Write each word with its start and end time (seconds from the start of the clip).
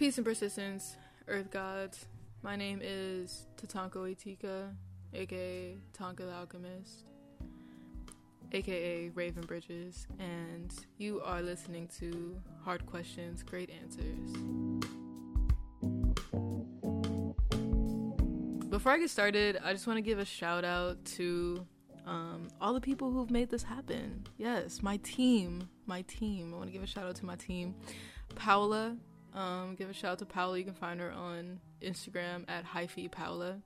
Peace 0.00 0.16
and 0.16 0.24
persistence, 0.24 0.96
Earth 1.28 1.50
gods. 1.50 2.06
My 2.42 2.56
name 2.56 2.80
is 2.82 3.48
Tatanka 3.58 3.96
Witika, 3.96 4.70
aka 5.12 5.76
Tonka 5.92 6.20
the 6.20 6.32
Alchemist, 6.32 7.04
aka 8.52 9.10
Raven 9.10 9.42
Bridges, 9.42 10.06
and 10.18 10.72
you 10.96 11.20
are 11.20 11.42
listening 11.42 11.86
to 11.98 12.34
Hard 12.64 12.86
Questions, 12.86 13.42
Great 13.42 13.68
Answers. 13.68 14.32
Before 18.70 18.92
I 18.92 18.98
get 18.98 19.10
started, 19.10 19.60
I 19.62 19.74
just 19.74 19.86
want 19.86 19.98
to 19.98 20.02
give 20.02 20.18
a 20.18 20.24
shout 20.24 20.64
out 20.64 21.04
to 21.16 21.66
um, 22.06 22.48
all 22.58 22.72
the 22.72 22.80
people 22.80 23.10
who've 23.10 23.30
made 23.30 23.50
this 23.50 23.64
happen. 23.64 24.26
Yes, 24.38 24.82
my 24.82 24.96
team, 25.02 25.68
my 25.84 26.00
team. 26.08 26.54
I 26.54 26.56
want 26.56 26.68
to 26.68 26.72
give 26.72 26.82
a 26.82 26.86
shout 26.86 27.04
out 27.04 27.16
to 27.16 27.26
my 27.26 27.36
team. 27.36 27.74
Paola, 28.34 28.96
um, 29.34 29.74
give 29.76 29.90
a 29.90 29.92
shout 29.92 30.12
out 30.12 30.18
to 30.18 30.26
Paola. 30.26 30.58
You 30.58 30.64
can 30.64 30.74
find 30.74 31.00
her 31.00 31.12
on 31.12 31.60
Instagram 31.82 32.44
at 32.48 32.64
hyphy 32.64 33.10
Paola 33.10 33.58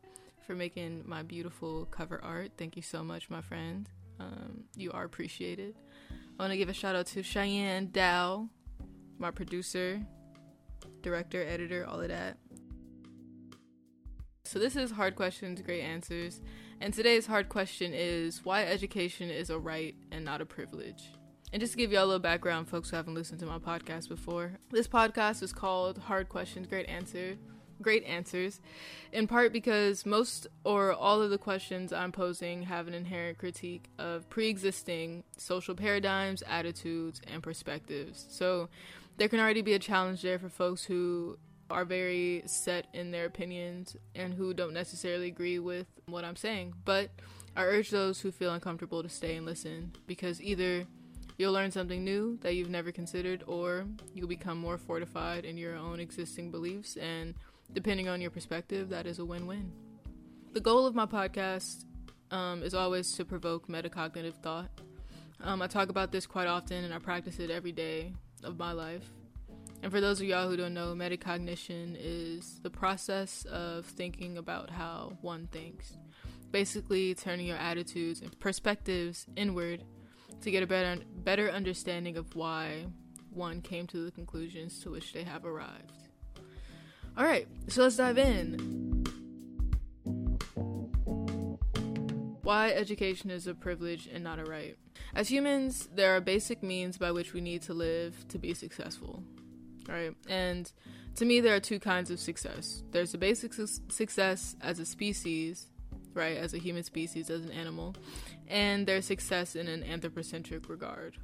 for 0.46 0.54
making 0.54 1.02
my 1.06 1.22
beautiful 1.22 1.86
cover 1.86 2.20
art. 2.22 2.52
Thank 2.56 2.76
you 2.76 2.82
so 2.82 3.02
much, 3.02 3.30
my 3.30 3.40
friend. 3.40 3.88
Um, 4.20 4.64
you 4.76 4.92
are 4.92 5.04
appreciated. 5.04 5.74
I 6.38 6.42
want 6.42 6.52
to 6.52 6.56
give 6.56 6.68
a 6.68 6.74
shout 6.74 6.96
out 6.96 7.06
to 7.08 7.22
Cheyenne 7.22 7.90
Dow, 7.90 8.48
my 9.18 9.30
producer, 9.30 10.00
director, 11.02 11.42
editor, 11.42 11.86
all 11.86 12.00
of 12.00 12.08
that. 12.08 12.38
So, 14.44 14.58
this 14.58 14.76
is 14.76 14.90
Hard 14.90 15.16
Questions, 15.16 15.62
Great 15.62 15.82
Answers. 15.82 16.40
And 16.80 16.92
today's 16.92 17.26
hard 17.26 17.48
question 17.48 17.92
is 17.94 18.44
why 18.44 18.64
education 18.64 19.30
is 19.30 19.48
a 19.48 19.58
right 19.58 19.94
and 20.12 20.24
not 20.24 20.40
a 20.40 20.46
privilege. 20.46 21.12
And 21.54 21.60
just 21.60 21.74
to 21.74 21.78
give 21.78 21.92
y'all 21.92 22.02
a 22.02 22.06
little 22.06 22.18
background, 22.18 22.68
folks 22.68 22.90
who 22.90 22.96
haven't 22.96 23.14
listened 23.14 23.38
to 23.38 23.46
my 23.46 23.58
podcast 23.58 24.08
before, 24.08 24.54
this 24.72 24.88
podcast 24.88 25.40
is 25.40 25.52
called 25.52 25.98
Hard 25.98 26.28
Questions, 26.28 26.66
Great 26.66 26.88
Answer, 26.88 27.36
Great 27.80 28.02
Answers, 28.02 28.60
in 29.12 29.28
part 29.28 29.52
because 29.52 30.04
most 30.04 30.48
or 30.64 30.92
all 30.92 31.22
of 31.22 31.30
the 31.30 31.38
questions 31.38 31.92
I'm 31.92 32.10
posing 32.10 32.64
have 32.64 32.88
an 32.88 32.94
inherent 32.94 33.38
critique 33.38 33.84
of 34.00 34.28
pre 34.28 34.48
existing 34.48 35.22
social 35.36 35.76
paradigms, 35.76 36.42
attitudes, 36.44 37.20
and 37.32 37.40
perspectives. 37.40 38.26
So 38.30 38.68
there 39.16 39.28
can 39.28 39.38
already 39.38 39.62
be 39.62 39.74
a 39.74 39.78
challenge 39.78 40.22
there 40.22 40.40
for 40.40 40.48
folks 40.48 40.82
who 40.82 41.38
are 41.70 41.84
very 41.84 42.42
set 42.46 42.88
in 42.92 43.12
their 43.12 43.26
opinions 43.26 43.96
and 44.16 44.34
who 44.34 44.54
don't 44.54 44.74
necessarily 44.74 45.28
agree 45.28 45.60
with 45.60 45.86
what 46.06 46.24
I'm 46.24 46.34
saying. 46.34 46.74
But 46.84 47.10
I 47.54 47.62
urge 47.62 47.90
those 47.90 48.22
who 48.22 48.32
feel 48.32 48.52
uncomfortable 48.52 49.04
to 49.04 49.08
stay 49.08 49.36
and 49.36 49.46
listen 49.46 49.92
because 50.08 50.42
either 50.42 50.88
You'll 51.36 51.52
learn 51.52 51.72
something 51.72 52.04
new 52.04 52.38
that 52.42 52.54
you've 52.54 52.70
never 52.70 52.92
considered, 52.92 53.42
or 53.46 53.86
you'll 54.12 54.28
become 54.28 54.58
more 54.58 54.78
fortified 54.78 55.44
in 55.44 55.56
your 55.56 55.76
own 55.76 55.98
existing 55.98 56.50
beliefs. 56.50 56.96
And 56.96 57.34
depending 57.72 58.08
on 58.08 58.20
your 58.20 58.30
perspective, 58.30 58.88
that 58.90 59.06
is 59.06 59.18
a 59.18 59.24
win 59.24 59.46
win. 59.46 59.72
The 60.52 60.60
goal 60.60 60.86
of 60.86 60.94
my 60.94 61.06
podcast 61.06 61.84
um, 62.30 62.62
is 62.62 62.74
always 62.74 63.12
to 63.12 63.24
provoke 63.24 63.66
metacognitive 63.66 64.34
thought. 64.42 64.70
Um, 65.40 65.60
I 65.60 65.66
talk 65.66 65.88
about 65.88 66.12
this 66.12 66.26
quite 66.26 66.46
often 66.46 66.84
and 66.84 66.94
I 66.94 66.98
practice 66.98 67.38
it 67.38 67.50
every 67.50 67.72
day 67.72 68.12
of 68.44 68.58
my 68.58 68.72
life. 68.72 69.10
And 69.82 69.92
for 69.92 70.00
those 70.00 70.20
of 70.20 70.26
y'all 70.26 70.48
who 70.48 70.56
don't 70.56 70.72
know, 70.72 70.94
metacognition 70.94 71.96
is 71.98 72.60
the 72.62 72.70
process 72.70 73.44
of 73.44 73.84
thinking 73.84 74.38
about 74.38 74.70
how 74.70 75.18
one 75.20 75.48
thinks. 75.48 75.98
Basically, 76.52 77.14
turning 77.14 77.46
your 77.46 77.58
attitudes 77.58 78.20
and 78.20 78.38
perspectives 78.38 79.26
inward 79.36 79.82
to 80.42 80.50
get 80.50 80.62
a 80.62 80.66
better 80.66 81.02
better 81.24 81.50
understanding 81.50 82.16
of 82.16 82.34
why 82.36 82.86
one 83.30 83.60
came 83.60 83.86
to 83.88 84.04
the 84.04 84.10
conclusions 84.10 84.78
to 84.80 84.90
which 84.90 85.12
they 85.12 85.24
have 85.24 85.44
arrived. 85.44 85.92
All 87.16 87.24
right, 87.24 87.46
so 87.68 87.82
let's 87.82 87.96
dive 87.96 88.18
in. 88.18 89.04
Why 92.42 92.70
education 92.72 93.30
is 93.30 93.46
a 93.46 93.54
privilege 93.54 94.06
and 94.12 94.22
not 94.22 94.38
a 94.38 94.44
right. 94.44 94.76
As 95.14 95.28
humans, 95.28 95.88
there 95.94 96.14
are 96.14 96.20
basic 96.20 96.62
means 96.62 96.98
by 96.98 97.10
which 97.10 97.32
we 97.32 97.40
need 97.40 97.62
to 97.62 97.74
live 97.74 98.26
to 98.28 98.38
be 98.38 98.52
successful. 98.52 99.22
Right? 99.88 100.12
And 100.28 100.70
to 101.16 101.24
me, 101.24 101.40
there 101.40 101.54
are 101.54 101.60
two 101.60 101.78
kinds 101.78 102.10
of 102.10 102.18
success. 102.18 102.82
There's 102.90 103.12
the 103.12 103.18
basic 103.18 103.54
su- 103.54 103.66
success 103.88 104.56
as 104.60 104.78
a 104.78 104.84
species, 104.84 105.68
right, 106.12 106.36
as 106.36 106.52
a 106.52 106.58
human 106.58 106.82
species, 106.82 107.30
as 107.30 107.44
an 107.44 107.52
animal, 107.52 107.94
and 108.48 108.86
their 108.86 109.02
success 109.02 109.56
in 109.56 109.68
an 109.68 109.82
anthropocentric 109.82 110.68
regard. 110.68 111.16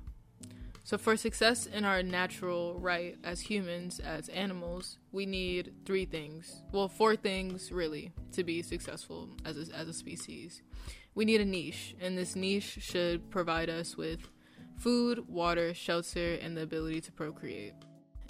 So, 0.85 0.99
for 0.99 1.17
success 1.17 1.67
in 1.67 1.85
our 1.85 2.03
natural 2.03 2.75
right 2.79 3.17
as 3.23 3.41
humans, 3.41 4.01
as 4.01 4.29
animals, 4.31 4.99
we 5.13 5.27
need 5.27 5.73
three 5.85 6.05
things. 6.05 6.63
Well, 6.73 6.89
four 6.89 7.17
things 7.17 7.71
really 7.71 8.13
to 8.33 8.43
be 8.43 8.63
successful 8.63 9.29
as 9.45 9.57
a, 9.57 9.77
as 9.77 9.89
a 9.89 9.93
species. 9.93 10.63
We 11.15 11.25
need 11.25 11.41
a 11.41 11.45
niche, 11.45 11.95
and 12.01 12.17
this 12.17 12.35
niche 12.35 12.79
should 12.81 13.31
provide 13.31 13.69
us 13.69 13.97
with 13.97 14.21
food, 14.79 15.29
water, 15.29 15.75
shelter, 15.75 16.35
and 16.35 16.57
the 16.57 16.63
ability 16.63 17.03
to 17.03 17.13
procreate. 17.13 17.75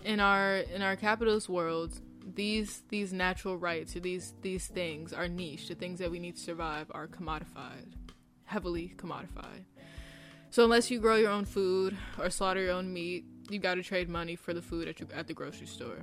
In 0.05 0.19
our 0.19 0.57
in 0.57 0.83
our 0.83 0.97
capitalist 0.97 1.49
world, 1.49 2.01
these 2.35 2.83
these 2.89 3.13
natural 3.13 3.57
rights 3.57 3.97
or 3.97 4.01
these 4.01 4.35
these 4.43 4.67
things 4.67 5.13
are 5.13 5.29
niche. 5.29 5.69
The 5.69 5.75
things 5.75 5.99
that 5.99 6.11
we 6.11 6.19
need 6.19 6.37
to 6.37 6.43
survive 6.43 6.91
are 6.91 7.07
commodified, 7.07 7.95
heavily 8.51 8.93
commodified. 8.97 9.63
So 10.51 10.65
unless 10.65 10.91
you 10.91 10.99
grow 10.99 11.15
your 11.15 11.31
own 11.31 11.45
food 11.45 11.97
or 12.19 12.29
slaughter 12.31 12.61
your 12.61 12.73
own 12.73 12.93
meat, 12.93 13.25
you 13.49 13.61
got 13.61 13.77
to 13.77 13.83
trade 13.83 14.09
money 14.09 14.35
for 14.35 14.53
the 14.53 14.61
food 14.61 14.89
at, 14.89 14.99
your, 14.99 15.09
at 15.15 15.29
the 15.29 15.35
grocery 15.35 15.69
store. 15.69 15.99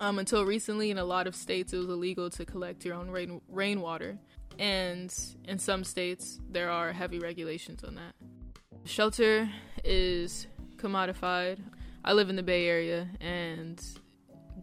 Um, 0.00 0.18
until 0.18 0.44
recently, 0.46 0.90
in 0.90 0.96
a 0.96 1.04
lot 1.04 1.26
of 1.26 1.34
states, 1.36 1.74
it 1.74 1.76
was 1.76 1.88
illegal 1.88 2.30
to 2.30 2.44
collect 2.46 2.84
your 2.84 2.94
own 2.94 3.10
rain 3.10 3.40
rainwater, 3.48 4.18
and 4.58 5.14
in 5.46 5.58
some 5.58 5.84
states, 5.84 6.40
there 6.50 6.70
are 6.70 6.92
heavy 6.92 7.18
regulations 7.18 7.84
on 7.84 7.94
that. 7.94 8.14
Shelter 8.84 9.48
is 9.84 10.48
commodified. 10.76 11.58
I 12.04 12.12
live 12.14 12.28
in 12.28 12.36
the 12.36 12.42
Bay 12.42 12.66
Area, 12.66 13.08
and 13.20 13.80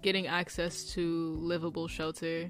getting 0.01 0.27
access 0.27 0.83
to 0.93 1.37
livable 1.39 1.87
shelter 1.87 2.49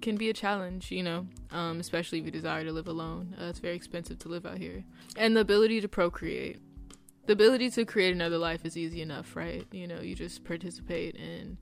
can 0.00 0.16
be 0.16 0.30
a 0.30 0.34
challenge, 0.34 0.90
you 0.90 1.02
know, 1.02 1.26
um, 1.50 1.80
especially 1.80 2.18
if 2.18 2.24
you 2.24 2.30
desire 2.30 2.64
to 2.64 2.72
live 2.72 2.88
alone. 2.88 3.34
Uh, 3.40 3.46
it's 3.46 3.58
very 3.58 3.76
expensive 3.76 4.18
to 4.20 4.28
live 4.28 4.46
out 4.46 4.58
here. 4.58 4.84
And 5.16 5.36
the 5.36 5.40
ability 5.40 5.80
to 5.80 5.88
procreate. 5.88 6.58
The 7.26 7.34
ability 7.34 7.70
to 7.70 7.84
create 7.84 8.12
another 8.12 8.38
life 8.38 8.64
is 8.64 8.76
easy 8.76 9.02
enough, 9.02 9.36
right? 9.36 9.66
You 9.70 9.86
know, 9.86 10.00
you 10.00 10.14
just 10.14 10.44
participate 10.44 11.14
in 11.16 11.58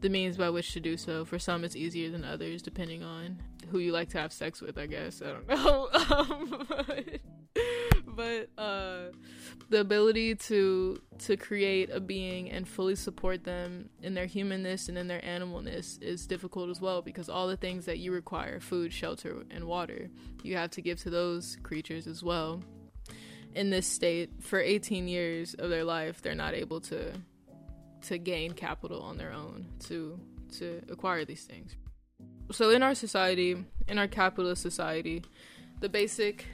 the 0.00 0.08
means 0.08 0.36
by 0.36 0.50
which 0.50 0.72
to 0.72 0.80
do 0.80 0.96
so. 0.96 1.24
For 1.24 1.38
some, 1.38 1.64
it's 1.64 1.76
easier 1.76 2.10
than 2.10 2.24
others, 2.24 2.60
depending 2.60 3.02
on 3.02 3.42
who 3.70 3.78
you 3.78 3.92
like 3.92 4.10
to 4.10 4.18
have 4.18 4.32
sex 4.32 4.60
with, 4.60 4.76
I 4.78 4.86
guess. 4.86 5.22
I 5.22 5.32
don't 5.32 5.48
know. 5.48 5.88
um, 6.10 6.66
but, 6.86 7.20
but 8.16 8.48
uh, 8.58 9.12
the 9.68 9.80
ability 9.80 10.34
to 10.34 11.00
to 11.18 11.36
create 11.36 11.90
a 11.90 12.00
being 12.00 12.50
and 12.50 12.66
fully 12.66 12.94
support 12.94 13.44
them 13.44 13.90
in 14.02 14.14
their 14.14 14.26
humanness 14.26 14.88
and 14.88 14.96
in 14.96 15.06
their 15.06 15.20
animalness 15.20 16.02
is 16.02 16.26
difficult 16.26 16.70
as 16.70 16.80
well 16.80 17.02
because 17.02 17.28
all 17.28 17.46
the 17.46 17.56
things 17.56 17.84
that 17.84 17.98
you 17.98 18.12
require 18.12 18.58
food 18.58 18.92
shelter 18.92 19.44
and 19.50 19.64
water 19.64 20.08
you 20.42 20.56
have 20.56 20.70
to 20.70 20.80
give 20.80 20.98
to 21.02 21.10
those 21.10 21.56
creatures 21.62 22.06
as 22.06 22.22
well. 22.22 22.62
In 23.54 23.70
this 23.70 23.86
state 23.86 24.30
for 24.40 24.60
18 24.60 25.08
years 25.08 25.54
of 25.54 25.70
their 25.70 25.84
life 25.84 26.22
they're 26.22 26.34
not 26.34 26.54
able 26.54 26.80
to 26.82 27.12
to 28.02 28.18
gain 28.18 28.52
capital 28.52 29.02
on 29.02 29.16
their 29.16 29.32
own 29.32 29.66
to 29.80 30.18
to 30.58 30.80
acquire 30.90 31.24
these 31.24 31.44
things. 31.44 31.76
So 32.52 32.70
in 32.70 32.82
our 32.82 32.94
society 32.94 33.64
in 33.88 33.98
our 33.98 34.08
capitalist 34.08 34.62
society 34.62 35.22
the 35.80 35.88
basic 35.88 36.46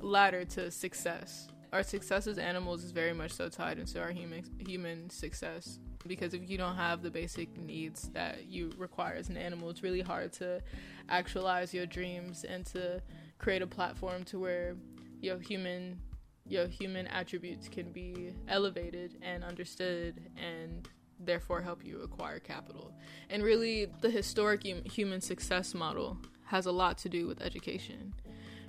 ladder 0.00 0.44
to 0.44 0.70
success. 0.70 1.48
Our 1.72 1.82
success 1.82 2.26
as 2.26 2.38
animals 2.38 2.84
is 2.84 2.92
very 2.92 3.12
much 3.12 3.32
so 3.32 3.48
tied 3.48 3.78
into 3.78 4.00
our 4.00 4.10
human 4.10 4.44
human 4.58 5.10
success 5.10 5.80
because 6.06 6.34
if 6.34 6.48
you 6.48 6.58
don't 6.58 6.76
have 6.76 7.02
the 7.02 7.10
basic 7.10 7.56
needs 7.58 8.10
that 8.10 8.46
you 8.46 8.70
require 8.76 9.14
as 9.14 9.28
an 9.28 9.36
animal, 9.36 9.70
it's 9.70 9.82
really 9.82 10.00
hard 10.00 10.32
to 10.34 10.60
actualize 11.08 11.74
your 11.74 11.86
dreams 11.86 12.44
and 12.44 12.64
to 12.66 13.00
create 13.38 13.62
a 13.62 13.66
platform 13.66 14.22
to 14.24 14.38
where 14.38 14.76
your 15.20 15.38
human 15.38 15.98
your 16.46 16.66
human 16.66 17.06
attributes 17.06 17.68
can 17.68 17.90
be 17.90 18.32
elevated 18.48 19.16
and 19.22 19.42
understood 19.42 20.20
and 20.36 20.88
therefore 21.18 21.62
help 21.62 21.84
you 21.84 22.02
acquire 22.02 22.38
capital. 22.38 22.92
And 23.30 23.42
really 23.42 23.86
the 24.02 24.10
historic 24.10 24.62
human 24.62 25.20
success 25.20 25.74
model 25.74 26.18
has 26.44 26.66
a 26.66 26.72
lot 26.72 26.98
to 26.98 27.08
do 27.08 27.26
with 27.26 27.40
education 27.40 28.12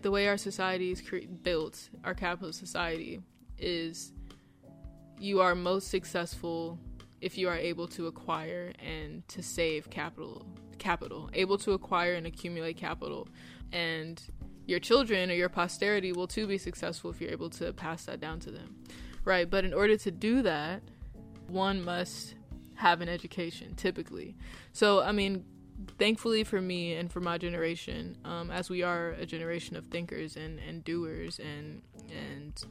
the 0.02 0.12
way 0.12 0.28
our 0.28 0.38
society 0.38 0.92
is 0.92 1.02
cre- 1.02 1.28
built, 1.44 1.90
our 2.04 2.14
capitalist 2.14 2.60
society, 2.60 3.22
is 3.58 4.12
you 5.20 5.42
are 5.42 5.56
most 5.56 5.90
successful 5.90 6.80
if 7.22 7.38
you 7.38 7.48
are 7.48 7.58
able 7.58 7.88
to 7.88 8.08
acquire 8.08 8.74
and 8.80 9.28
to 9.28 9.42
save 9.42 9.90
capital 9.90 10.46
capital 10.78 11.30
able 11.34 11.58
to 11.58 11.72
acquire 11.72 12.16
and 12.16 12.28
accumulate 12.28 12.76
capital 12.76 13.30
and 13.72 14.24
your 14.68 14.78
children 14.78 15.32
or 15.32 15.34
your 15.34 15.48
posterity 15.48 16.12
will 16.12 16.28
too 16.28 16.46
be 16.46 16.58
successful 16.58 17.10
if 17.10 17.22
you're 17.22 17.32
able 17.32 17.50
to 17.50 17.72
pass 17.74 18.04
that 18.04 18.20
down 18.20 18.42
to 18.42 18.52
them 18.52 18.76
right 19.24 19.50
but 19.50 19.64
in 19.64 19.74
order 19.74 19.96
to 19.96 20.12
do 20.12 20.42
that 20.42 20.84
one 21.48 21.82
must 21.84 22.36
have 22.76 23.02
an 23.02 23.10
education 23.10 23.74
typically. 23.76 24.36
So, 24.74 25.02
I 25.02 25.12
mean, 25.12 25.46
thankfully 25.98 26.44
for 26.44 26.62
me 26.62 26.94
and 26.94 27.12
for 27.12 27.20
my 27.20 27.38
generation, 27.38 28.18
um, 28.26 28.52
as 28.52 28.70
we 28.70 28.84
are 28.84 29.12
a 29.12 29.26
generation 29.26 29.76
of 29.76 29.86
thinkers 29.86 30.36
and, 30.36 30.60
and 30.60 30.84
doers 30.84 31.40
and 31.40 31.82
and 32.10 32.64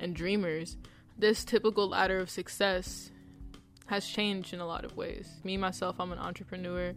and 0.00 0.14
dreamers, 0.14 0.76
this 1.18 1.44
typical 1.44 1.88
ladder 1.88 2.18
of 2.18 2.30
success 2.30 3.10
has 3.86 4.06
changed 4.06 4.52
in 4.52 4.60
a 4.60 4.66
lot 4.66 4.84
of 4.84 4.96
ways. 4.96 5.28
Me 5.44 5.56
myself, 5.56 5.96
I'm 5.98 6.12
an 6.12 6.18
entrepreneur, 6.18 6.94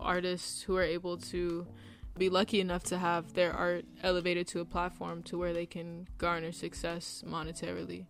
artists 0.00 0.62
who 0.62 0.76
are 0.76 0.82
able 0.82 1.18
to 1.18 1.66
be 2.16 2.28
lucky 2.28 2.60
enough 2.60 2.82
to 2.82 2.98
have 2.98 3.32
their 3.34 3.52
art 3.52 3.84
elevated 4.02 4.46
to 4.48 4.60
a 4.60 4.64
platform 4.64 5.22
to 5.22 5.38
where 5.38 5.52
they 5.52 5.66
can 5.66 6.08
garner 6.18 6.50
success 6.50 7.22
monetarily. 7.26 8.06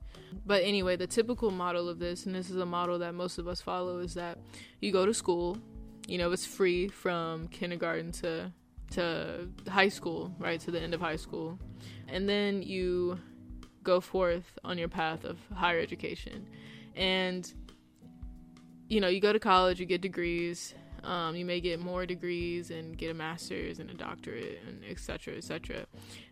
But 0.47 0.63
anyway, 0.63 0.97
the 0.97 1.07
typical 1.07 1.51
model 1.51 1.89
of 1.89 1.99
this, 1.99 2.25
and 2.25 2.35
this 2.35 2.49
is 2.49 2.57
a 2.57 2.67
model 2.67 2.99
that 3.01 3.15
most 3.15 3.39
of 3.39 3.47
us 3.47 3.61
follow, 3.61 3.99
is 3.99 4.15
that 4.15 4.39
you 4.81 4.93
go 4.93 5.05
to 5.05 5.13
school, 5.13 5.59
you 6.09 6.19
know, 6.19 6.33
it's 6.33 6.47
free 6.47 6.89
from 6.89 7.47
kindergarten 7.49 8.11
to 8.13 8.51
to 8.93 9.47
high 9.69 9.91
school, 9.91 10.35
right, 10.39 10.59
to 10.61 10.71
the 10.71 10.81
end 10.81 10.95
of 10.95 11.01
high 11.01 11.17
school. 11.17 11.59
And 12.09 12.27
then 12.27 12.63
you 12.63 13.21
go 13.83 14.01
forth 14.01 14.59
on 14.65 14.79
your 14.79 14.89
path 14.89 15.25
of 15.25 15.39
higher 15.55 15.79
education. 15.79 16.49
And 16.97 17.53
you 18.89 19.01
know, 19.03 19.09
you 19.09 19.21
go 19.21 19.35
to 19.35 19.39
college, 19.39 19.79
you 19.79 19.85
get 19.85 20.01
degrees, 20.01 20.75
um, 21.05 21.37
you 21.37 21.45
may 21.45 21.61
get 21.61 21.79
more 21.79 22.07
degrees 22.07 22.71
and 22.71 22.97
get 22.97 23.11
a 23.11 23.15
master's 23.15 23.79
and 23.79 23.91
a 23.91 23.95
doctorate 23.95 24.61
and 24.67 24.81
etc. 24.91 25.35
etc. 25.37 25.85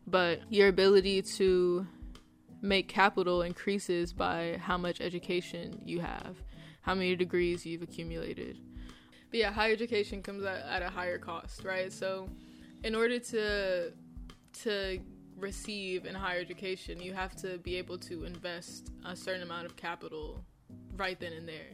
But 0.06 0.40
your 0.50 0.68
ability 0.68 1.20
to 1.22 1.86
make 2.62 2.88
capital 2.88 3.42
increases 3.42 4.14
by 4.14 4.58
how 4.58 4.78
much 4.78 5.02
education 5.02 5.82
you 5.84 6.00
have, 6.00 6.36
how 6.80 6.94
many 6.94 7.14
degrees 7.14 7.66
you've 7.66 7.82
accumulated. 7.82 8.58
But 9.30 9.40
yeah, 9.40 9.50
higher 9.52 9.72
education 9.72 10.22
comes 10.22 10.44
at, 10.44 10.64
at 10.64 10.82
a 10.82 10.88
higher 10.88 11.18
cost, 11.18 11.64
right? 11.64 11.92
So, 11.92 12.28
in 12.84 12.94
order 12.94 13.18
to 13.18 13.92
to 14.62 15.00
receive 15.36 16.06
in 16.06 16.14
higher 16.14 16.40
education, 16.40 17.00
you 17.00 17.12
have 17.12 17.36
to 17.36 17.58
be 17.58 17.76
able 17.76 17.98
to 17.98 18.24
invest 18.24 18.90
a 19.04 19.14
certain 19.14 19.42
amount 19.42 19.66
of 19.66 19.76
capital 19.76 20.44
right 20.96 21.18
then 21.20 21.32
and 21.32 21.46
there. 21.46 21.72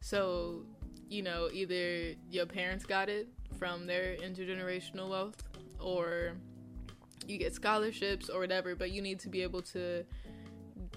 So, 0.00 0.64
you 1.08 1.22
know, 1.22 1.48
either 1.52 2.14
your 2.30 2.46
parents 2.46 2.84
got 2.84 3.08
it 3.08 3.28
from 3.58 3.86
their 3.86 4.16
intergenerational 4.16 5.10
wealth 5.10 5.42
or 5.78 6.32
you 7.26 7.38
get 7.38 7.54
scholarships 7.54 8.28
or 8.28 8.40
whatever, 8.40 8.74
but 8.74 8.90
you 8.90 9.02
need 9.02 9.20
to 9.20 9.28
be 9.28 9.42
able 9.42 9.62
to 9.62 10.04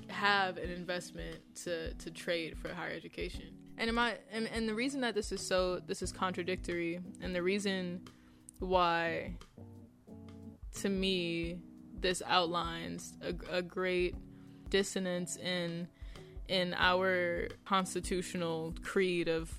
have 0.08 0.58
an 0.58 0.70
investment 0.70 1.38
to, 1.64 1.94
to 1.96 2.10
trade 2.12 2.58
for 2.58 2.70
higher 2.74 2.92
education. 2.92 3.54
And 3.78 4.00
I 4.00 4.18
and, 4.32 4.48
and 4.48 4.68
the 4.70 4.74
reason 4.74 5.02
that 5.02 5.16
this 5.16 5.32
is 5.32 5.46
so 5.46 5.82
this 5.86 6.02
is 6.02 6.12
contradictory 6.12 7.00
and 7.22 7.36
the 7.36 7.44
reason 7.44 8.02
why 8.60 9.36
to 10.82 10.90
me 10.90 11.60
this 12.00 12.22
outlines 12.26 13.14
a, 13.22 13.58
a 13.58 13.62
great 13.62 14.16
dissonance 14.70 15.36
in 15.38 15.88
in 16.48 16.74
our 16.78 17.48
constitutional 17.66 18.74
creed 18.84 19.28
of 19.28 19.54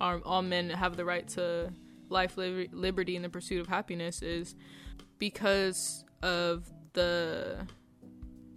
our, 0.00 0.20
all 0.24 0.42
men 0.42 0.70
have 0.70 0.96
the 0.96 1.04
right 1.04 1.26
to 1.28 1.72
life, 2.08 2.36
liberty, 2.36 3.16
and 3.16 3.24
the 3.24 3.28
pursuit 3.28 3.60
of 3.60 3.66
happiness 3.66 4.22
is 4.22 4.54
because 5.18 6.04
of 6.22 6.70
the 6.92 7.66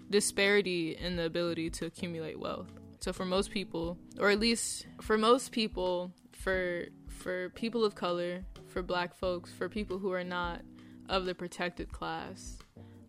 disparity 0.09 0.95
in 0.95 1.15
the 1.15 1.25
ability 1.25 1.69
to 1.69 1.86
accumulate 1.86 2.39
wealth. 2.39 2.76
So 2.99 3.13
for 3.13 3.25
most 3.25 3.51
people, 3.51 3.97
or 4.19 4.29
at 4.29 4.39
least 4.39 4.88
for 5.01 5.17
most 5.17 5.51
people, 5.51 6.11
for 6.31 6.85
for 7.07 7.49
people 7.49 7.83
of 7.83 7.95
color, 7.95 8.44
for 8.67 8.81
black 8.81 9.13
folks, 9.13 9.51
for 9.51 9.69
people 9.69 9.97
who 9.97 10.11
are 10.11 10.23
not 10.23 10.61
of 11.09 11.25
the 11.25 11.35
protected 11.35 11.91
class, 11.91 12.57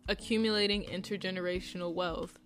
accumulating 0.07 0.83
intergenerational 0.83 1.93
wealth 1.93 2.39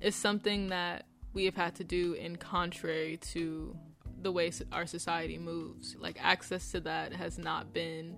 is 0.00 0.14
something 0.14 0.68
that 0.68 1.04
we 1.32 1.44
have 1.44 1.56
had 1.56 1.74
to 1.76 1.84
do 1.84 2.14
in 2.14 2.36
contrary 2.36 3.16
to 3.18 3.76
the 4.22 4.32
way 4.32 4.50
our 4.72 4.86
society 4.86 5.38
moves. 5.38 5.96
Like 5.98 6.18
access 6.20 6.70
to 6.72 6.80
that 6.80 7.12
has 7.12 7.38
not 7.38 7.72
been 7.72 8.16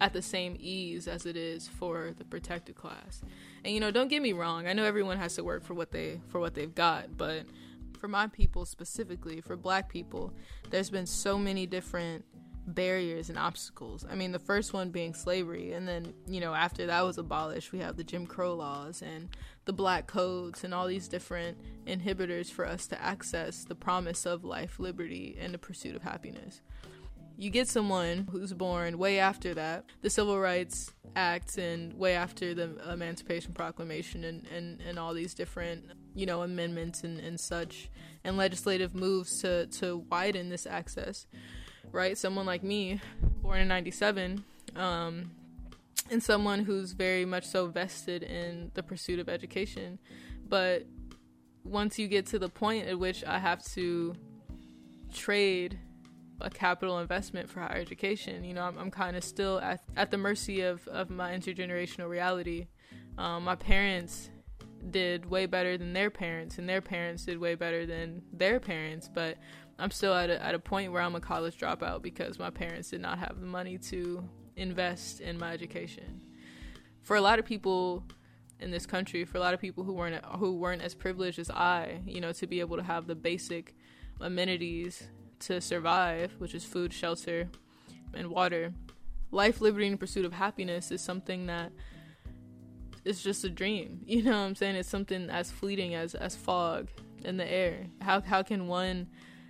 at 0.00 0.12
the 0.12 0.22
same 0.22 0.56
ease 0.58 1.08
as 1.08 1.26
it 1.26 1.36
is 1.36 1.66
for 1.66 2.14
the 2.16 2.24
protected 2.24 2.76
class. 2.76 3.20
And 3.64 3.74
you 3.74 3.80
know, 3.80 3.90
don't 3.90 4.08
get 4.08 4.22
me 4.22 4.32
wrong, 4.32 4.66
I 4.66 4.72
know 4.72 4.84
everyone 4.84 5.18
has 5.18 5.34
to 5.36 5.44
work 5.44 5.64
for 5.64 5.74
what 5.74 5.90
they 5.90 6.20
for 6.28 6.40
what 6.40 6.54
they've 6.54 6.74
got, 6.74 7.16
but 7.16 7.44
for 7.98 8.08
my 8.08 8.26
people 8.26 8.64
specifically, 8.64 9.40
for 9.40 9.56
black 9.56 9.88
people, 9.88 10.32
there's 10.70 10.90
been 10.90 11.06
so 11.06 11.38
many 11.38 11.66
different 11.66 12.24
barriers 12.74 13.30
and 13.30 13.38
obstacles. 13.38 14.04
I 14.08 14.14
mean, 14.14 14.32
the 14.32 14.38
first 14.38 14.72
one 14.72 14.90
being 14.90 15.14
slavery, 15.14 15.72
and 15.72 15.88
then, 15.88 16.12
you 16.26 16.40
know, 16.40 16.54
after 16.54 16.86
that 16.86 17.04
was 17.04 17.18
abolished, 17.18 17.72
we 17.72 17.78
have 17.78 17.96
the 17.96 18.04
Jim 18.04 18.26
Crow 18.26 18.54
laws 18.54 19.02
and 19.02 19.30
the 19.64 19.72
black 19.72 20.06
codes 20.06 20.64
and 20.64 20.74
all 20.74 20.86
these 20.86 21.08
different 21.08 21.58
inhibitors 21.86 22.50
for 22.50 22.66
us 22.66 22.86
to 22.88 23.02
access 23.02 23.64
the 23.64 23.74
promise 23.74 24.26
of 24.26 24.44
life, 24.44 24.78
liberty, 24.78 25.36
and 25.40 25.54
the 25.54 25.58
pursuit 25.58 25.96
of 25.96 26.02
happiness. 26.02 26.60
You 27.40 27.50
get 27.50 27.68
someone 27.68 28.28
who's 28.30 28.52
born 28.52 28.98
way 28.98 29.18
after 29.20 29.54
that, 29.54 29.84
the 30.02 30.10
Civil 30.10 30.38
Rights 30.40 30.92
Act, 31.14 31.56
and 31.56 31.94
way 31.94 32.16
after 32.16 32.52
the 32.52 32.76
Emancipation 32.90 33.54
Proclamation, 33.54 34.24
and, 34.24 34.46
and, 34.48 34.80
and 34.80 34.98
all 34.98 35.14
these 35.14 35.34
different, 35.34 35.84
you 36.18 36.26
know, 36.26 36.42
amendments 36.42 37.04
and, 37.04 37.20
and 37.20 37.38
such, 37.38 37.88
and 38.24 38.36
legislative 38.36 38.94
moves 38.94 39.40
to, 39.42 39.66
to 39.66 40.04
widen 40.10 40.48
this 40.48 40.66
access 40.66 41.26
right? 41.92 42.16
Someone 42.16 42.46
like 42.46 42.62
me, 42.62 43.00
born 43.42 43.60
in 43.60 43.68
97, 43.68 44.44
um, 44.76 45.30
and 46.10 46.22
someone 46.22 46.64
who's 46.64 46.92
very 46.92 47.24
much 47.24 47.44
so 47.44 47.66
vested 47.66 48.22
in 48.22 48.70
the 48.74 48.82
pursuit 48.82 49.18
of 49.18 49.28
education. 49.28 49.98
But 50.48 50.86
once 51.64 51.98
you 51.98 52.08
get 52.08 52.26
to 52.26 52.38
the 52.38 52.48
point 52.48 52.86
at 52.86 52.98
which 52.98 53.24
I 53.24 53.38
have 53.38 53.64
to 53.72 54.14
trade 55.12 55.78
a 56.40 56.48
capital 56.48 56.98
investment 56.98 57.50
for 57.50 57.60
higher 57.60 57.78
education, 57.78 58.44
you 58.44 58.54
know, 58.54 58.62
I'm, 58.62 58.78
I'm 58.78 58.90
kind 58.90 59.16
of 59.16 59.24
still 59.24 59.58
at, 59.60 59.82
at 59.96 60.10
the 60.10 60.18
mercy 60.18 60.62
of, 60.62 60.86
of 60.88 61.10
my 61.10 61.32
intergenerational 61.32 62.08
reality. 62.08 62.68
Um, 63.18 63.44
my 63.44 63.56
parents 63.56 64.30
did 64.90 65.26
way 65.26 65.46
better 65.46 65.76
than 65.76 65.92
their 65.92 66.10
parents, 66.10 66.58
and 66.58 66.68
their 66.68 66.80
parents 66.80 67.24
did 67.24 67.38
way 67.38 67.54
better 67.54 67.86
than 67.86 68.22
their 68.32 68.60
parents, 68.60 69.08
but 69.12 69.36
I'm 69.78 69.90
still 69.90 70.14
at 70.14 70.30
a, 70.30 70.42
at 70.44 70.54
a 70.54 70.58
point 70.58 70.92
where 70.92 71.02
I'm 71.02 71.14
a 71.14 71.20
college 71.20 71.56
dropout 71.56 72.02
because 72.02 72.38
my 72.38 72.50
parents 72.50 72.90
did 72.90 73.00
not 73.00 73.18
have 73.18 73.40
the 73.40 73.46
money 73.46 73.78
to 73.78 74.28
invest 74.56 75.20
in 75.20 75.38
my 75.38 75.52
education. 75.52 76.20
For 77.02 77.16
a 77.16 77.20
lot 77.20 77.38
of 77.38 77.44
people 77.44 78.04
in 78.60 78.70
this 78.70 78.86
country, 78.86 79.24
for 79.24 79.38
a 79.38 79.40
lot 79.40 79.54
of 79.54 79.60
people 79.60 79.84
who 79.84 79.92
weren't 79.92 80.24
who 80.24 80.56
weren't 80.56 80.82
as 80.82 80.94
privileged 80.94 81.38
as 81.38 81.48
I, 81.48 82.00
you 82.06 82.20
know, 82.20 82.32
to 82.32 82.46
be 82.46 82.60
able 82.60 82.76
to 82.76 82.82
have 82.82 83.06
the 83.06 83.14
basic 83.14 83.74
amenities 84.20 85.04
to 85.40 85.60
survive, 85.60 86.34
which 86.38 86.54
is 86.54 86.64
food, 86.64 86.92
shelter, 86.92 87.48
and 88.14 88.28
water. 88.28 88.72
Life, 89.30 89.60
liberty, 89.60 89.86
and 89.86 90.00
pursuit 90.00 90.24
of 90.24 90.32
happiness 90.32 90.90
is 90.90 91.00
something 91.00 91.46
that 91.46 91.70
is 93.04 93.22
just 93.22 93.44
a 93.44 93.50
dream. 93.50 94.00
You 94.06 94.22
know 94.22 94.32
what 94.32 94.46
I'm 94.46 94.54
saying? 94.54 94.76
It's 94.76 94.88
something 94.88 95.30
as 95.30 95.50
fleeting 95.50 95.94
as 95.94 96.14
as 96.14 96.34
fog 96.34 96.88
in 97.24 97.36
the 97.36 97.50
air. 97.50 97.86
How 98.00 98.20
how 98.20 98.42
can 98.42 98.66
one 98.66 99.08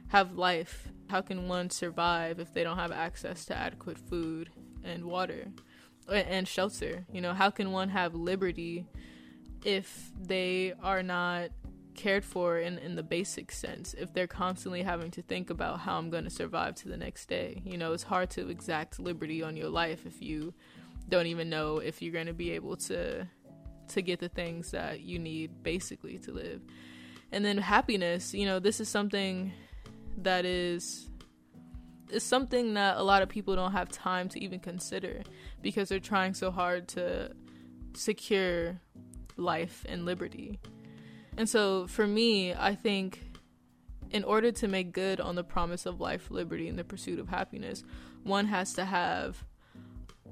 have 0.09 0.35
life? 0.35 0.89
How 1.09 1.23
can 1.23 1.49
one 1.49 1.71
survive 1.71 2.39
if 2.39 2.53
they 2.53 2.65
don't 2.65 2.77
have 2.79 2.93
access 2.93 3.45
to 3.47 3.57
adequate 3.57 3.99
food 3.99 4.51
and 4.85 5.05
water 5.05 5.49
and 6.09 6.47
shelter? 6.47 7.07
You 7.13 7.21
know, 7.21 7.35
how 7.35 7.51
can 7.51 7.73
one 7.73 7.89
have 7.91 8.15
liberty 8.15 8.87
if 9.65 10.11
they 10.19 10.75
are 10.83 11.03
not 11.03 11.51
cared 11.95 12.25
for 12.25 12.59
in, 12.59 12.79
in 12.79 12.95
the 12.95 13.03
basic 13.03 13.53
sense? 13.53 13.95
If 13.95 14.13
they're 14.13 14.27
constantly 14.27 14.83
having 14.83 15.11
to 15.13 15.23
think 15.23 15.51
about 15.51 15.81
how 15.81 15.99
I'm 15.99 16.11
going 16.11 16.25
to 16.25 16.31
survive 16.31 16.75
to 16.77 16.89
the 16.89 16.97
next 16.97 17.27
day? 17.27 17.63
You 17.65 17.79
know, 17.79 17.93
it's 17.93 18.03
hard 18.03 18.31
to 18.31 18.49
exact 18.49 19.01
liberty 19.01 19.43
on 19.43 19.57
your 19.57 19.71
life 19.71 20.05
if 20.05 20.21
you 20.21 20.55
don't 21.09 21.27
even 21.27 21.49
know 21.49 21.79
if 21.79 22.03
you're 22.03 22.13
going 22.13 22.27
to 22.27 22.35
be 22.35 22.51
able 22.53 22.77
to 22.77 23.27
to 23.91 24.03
get 24.03 24.21
the 24.21 24.29
things 24.29 24.71
that 24.71 25.01
you 25.01 25.19
need 25.19 25.63
basically 25.63 26.19
to 26.19 26.33
live. 26.33 26.61
And 27.33 27.45
then 27.45 27.59
happiness, 27.59 28.35
you 28.35 28.47
know, 28.47 28.59
this 28.59 28.81
is 28.81 28.89
something 28.89 29.53
that 30.19 30.45
is 30.45 31.09
is 32.11 32.23
something 32.23 32.75
that 32.75 32.97
a 32.97 33.03
lot 33.03 33.23
of 33.23 33.29
people 33.29 33.55
don't 33.55 33.73
have 33.73 33.91
time 33.91 34.31
to 34.31 34.43
even 34.43 34.59
consider 34.59 35.23
because 35.61 35.91
they're 35.91 36.01
trying 36.01 36.33
so 36.33 36.51
hard 36.51 36.89
to 36.89 37.31
secure 37.93 38.81
life 39.37 39.85
and 39.87 40.07
liberty. 40.07 40.59
And 41.37 41.49
so 41.49 41.87
for 41.87 42.07
me, 42.07 42.55
I 42.55 42.75
think 42.75 43.29
in 44.11 44.25
order 44.25 44.51
to 44.53 44.69
make 44.69 44.93
good 44.93 45.21
on 45.21 45.35
the 45.35 45.45
promise 45.45 45.87
of 45.87 46.01
life, 46.01 46.31
liberty, 46.31 46.69
and 46.69 46.79
the 46.79 46.85
pursuit 46.85 47.19
of 47.19 47.29
happiness, 47.29 47.85
one 48.25 48.47
has 48.47 48.73
to 48.75 48.85
have 48.85 49.45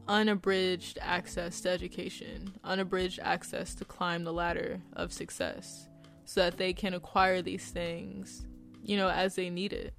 unabridged 0.09 0.99
access 1.03 1.61
to 1.63 1.71
education, 1.71 2.55
unabridged 2.65 3.21
access 3.23 3.75
to 3.75 3.85
climb 3.85 4.25
the 4.25 4.33
ladder 4.33 4.81
of 4.95 5.13
success 5.13 5.89
so 6.25 6.43
that 6.43 6.59
they 6.59 6.73
can 6.73 6.95
acquire 6.95 7.43
these 7.43 7.71
things 7.71 8.47
you 8.87 8.97
know, 8.97 9.11
as 9.11 9.35
they 9.35 9.51
need 9.51 9.73
it. 9.73 9.93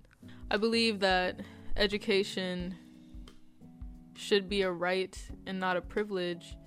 I 0.49 0.57
believe 0.57 1.01
that 1.01 1.41
education 1.75 2.75
should 4.15 4.49
be 4.49 4.61
a 4.61 4.71
right 4.71 5.19
and 5.45 5.59
not 5.59 5.77
a 5.77 5.81
privilege 5.81 6.57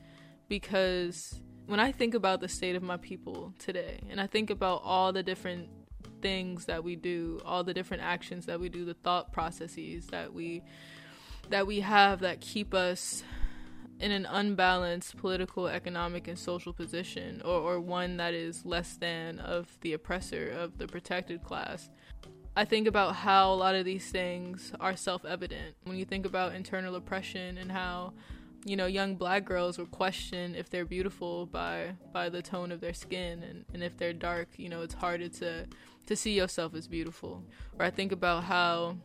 because 0.48 1.40
when 1.66 1.80
I 1.80 1.90
think 1.90 2.14
about 2.14 2.40
the 2.40 2.48
state 2.48 2.76
of 2.76 2.82
my 2.82 2.98
people 2.98 3.54
today 3.58 4.00
and 4.10 4.20
I 4.20 4.26
think 4.26 4.50
about 4.50 4.82
all 4.84 5.12
the 5.12 5.22
different 5.22 5.68
things 6.20 6.66
that 6.66 6.84
we 6.84 6.94
do, 6.94 7.40
all 7.44 7.64
the 7.64 7.74
different 7.74 8.02
actions 8.02 8.46
that 8.46 8.60
we 8.60 8.68
do, 8.68 8.84
the 8.84 8.94
thought 8.94 9.32
processes 9.32 10.06
that 10.08 10.32
we 10.32 10.62
that 11.48 11.66
we 11.66 11.80
have 11.80 12.20
that 12.20 12.40
keep 12.40 12.74
us 12.74 13.22
in 13.98 14.12
an 14.12 14.26
unbalanced 14.26 15.16
political, 15.18 15.66
economic, 15.66 16.26
and 16.26 16.38
social 16.38 16.72
position, 16.72 17.42
or, 17.44 17.60
or 17.60 17.80
one 17.80 18.16
that 18.16 18.32
is 18.32 18.64
less 18.64 18.96
than 18.96 19.38
of 19.38 19.78
the 19.82 19.92
oppressor, 19.92 20.48
of 20.50 20.78
the 20.78 20.86
protected 20.86 21.44
class. 21.44 21.90
I 22.56 22.64
think 22.64 22.88
about 22.88 23.14
how 23.16 23.52
a 23.52 23.54
lot 23.54 23.74
of 23.74 23.84
these 23.84 24.10
things 24.10 24.72
are 24.80 24.96
self 24.96 25.24
evident. 25.24 25.76
When 25.84 25.96
you 25.96 26.04
think 26.04 26.26
about 26.26 26.54
internal 26.54 26.96
oppression 26.96 27.58
and 27.58 27.70
how, 27.70 28.14
you 28.64 28.76
know, 28.76 28.86
young 28.86 29.14
black 29.14 29.44
girls 29.44 29.78
will 29.78 29.86
question 29.86 30.54
if 30.54 30.68
they're 30.68 30.84
beautiful 30.84 31.46
by 31.46 31.92
by 32.12 32.28
the 32.28 32.42
tone 32.42 32.72
of 32.72 32.80
their 32.80 32.94
skin 32.94 33.42
and, 33.42 33.64
and 33.72 33.82
if 33.82 33.96
they're 33.96 34.12
dark, 34.12 34.48
you 34.56 34.68
know, 34.68 34.82
it's 34.82 34.94
harder 34.94 35.28
to 35.28 35.66
to 36.06 36.16
see 36.16 36.32
yourself 36.32 36.74
as 36.74 36.88
beautiful. 36.88 37.44
Or 37.78 37.84
I 37.84 37.90
think 37.90 38.10
about 38.10 38.44
how, 38.44 38.96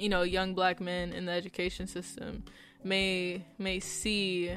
you 0.00 0.08
know, 0.08 0.22
young 0.22 0.54
black 0.54 0.80
men 0.80 1.12
in 1.12 1.26
the 1.26 1.32
education 1.32 1.86
system 1.86 2.44
may 2.82 3.44
may 3.58 3.80
see 3.80 4.56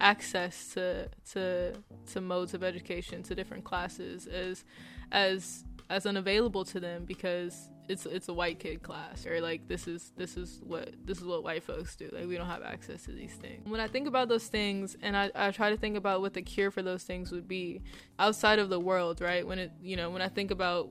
access 0.00 0.68
to 0.74 1.08
to 1.32 1.72
to 2.12 2.20
modes 2.20 2.54
of 2.54 2.62
education 2.62 3.22
to 3.22 3.34
different 3.34 3.64
classes 3.64 4.26
as 4.26 4.64
as 5.10 5.64
as 5.90 6.06
unavailable 6.06 6.64
to 6.64 6.78
them 6.78 7.04
because 7.04 7.70
it's 7.88 8.04
it's 8.04 8.28
a 8.28 8.32
white 8.32 8.58
kid 8.58 8.82
class 8.82 9.26
or 9.26 9.40
like 9.40 9.66
this 9.66 9.88
is 9.88 10.12
this 10.16 10.36
is 10.36 10.60
what 10.62 10.90
this 11.04 11.18
is 11.18 11.24
what 11.24 11.42
white 11.42 11.64
folks 11.64 11.96
do. 11.96 12.10
Like 12.12 12.28
we 12.28 12.36
don't 12.36 12.46
have 12.46 12.62
access 12.62 13.04
to 13.04 13.12
these 13.12 13.32
things. 13.32 13.66
When 13.68 13.80
i 13.80 13.88
think 13.88 14.06
about 14.06 14.28
those 14.28 14.46
things 14.46 14.96
and 15.02 15.16
i, 15.16 15.30
I 15.34 15.50
try 15.50 15.70
to 15.70 15.76
think 15.76 15.96
about 15.96 16.20
what 16.20 16.34
the 16.34 16.42
cure 16.42 16.70
for 16.70 16.82
those 16.82 17.04
things 17.04 17.32
would 17.32 17.48
be 17.48 17.80
outside 18.18 18.58
of 18.58 18.68
the 18.68 18.78
world 18.78 19.20
right? 19.20 19.46
When 19.46 19.58
it 19.58 19.72
you 19.82 19.96
know 19.96 20.10
when 20.10 20.22
i 20.22 20.28
think 20.28 20.50
about 20.50 20.90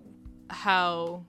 how 0.49 1.25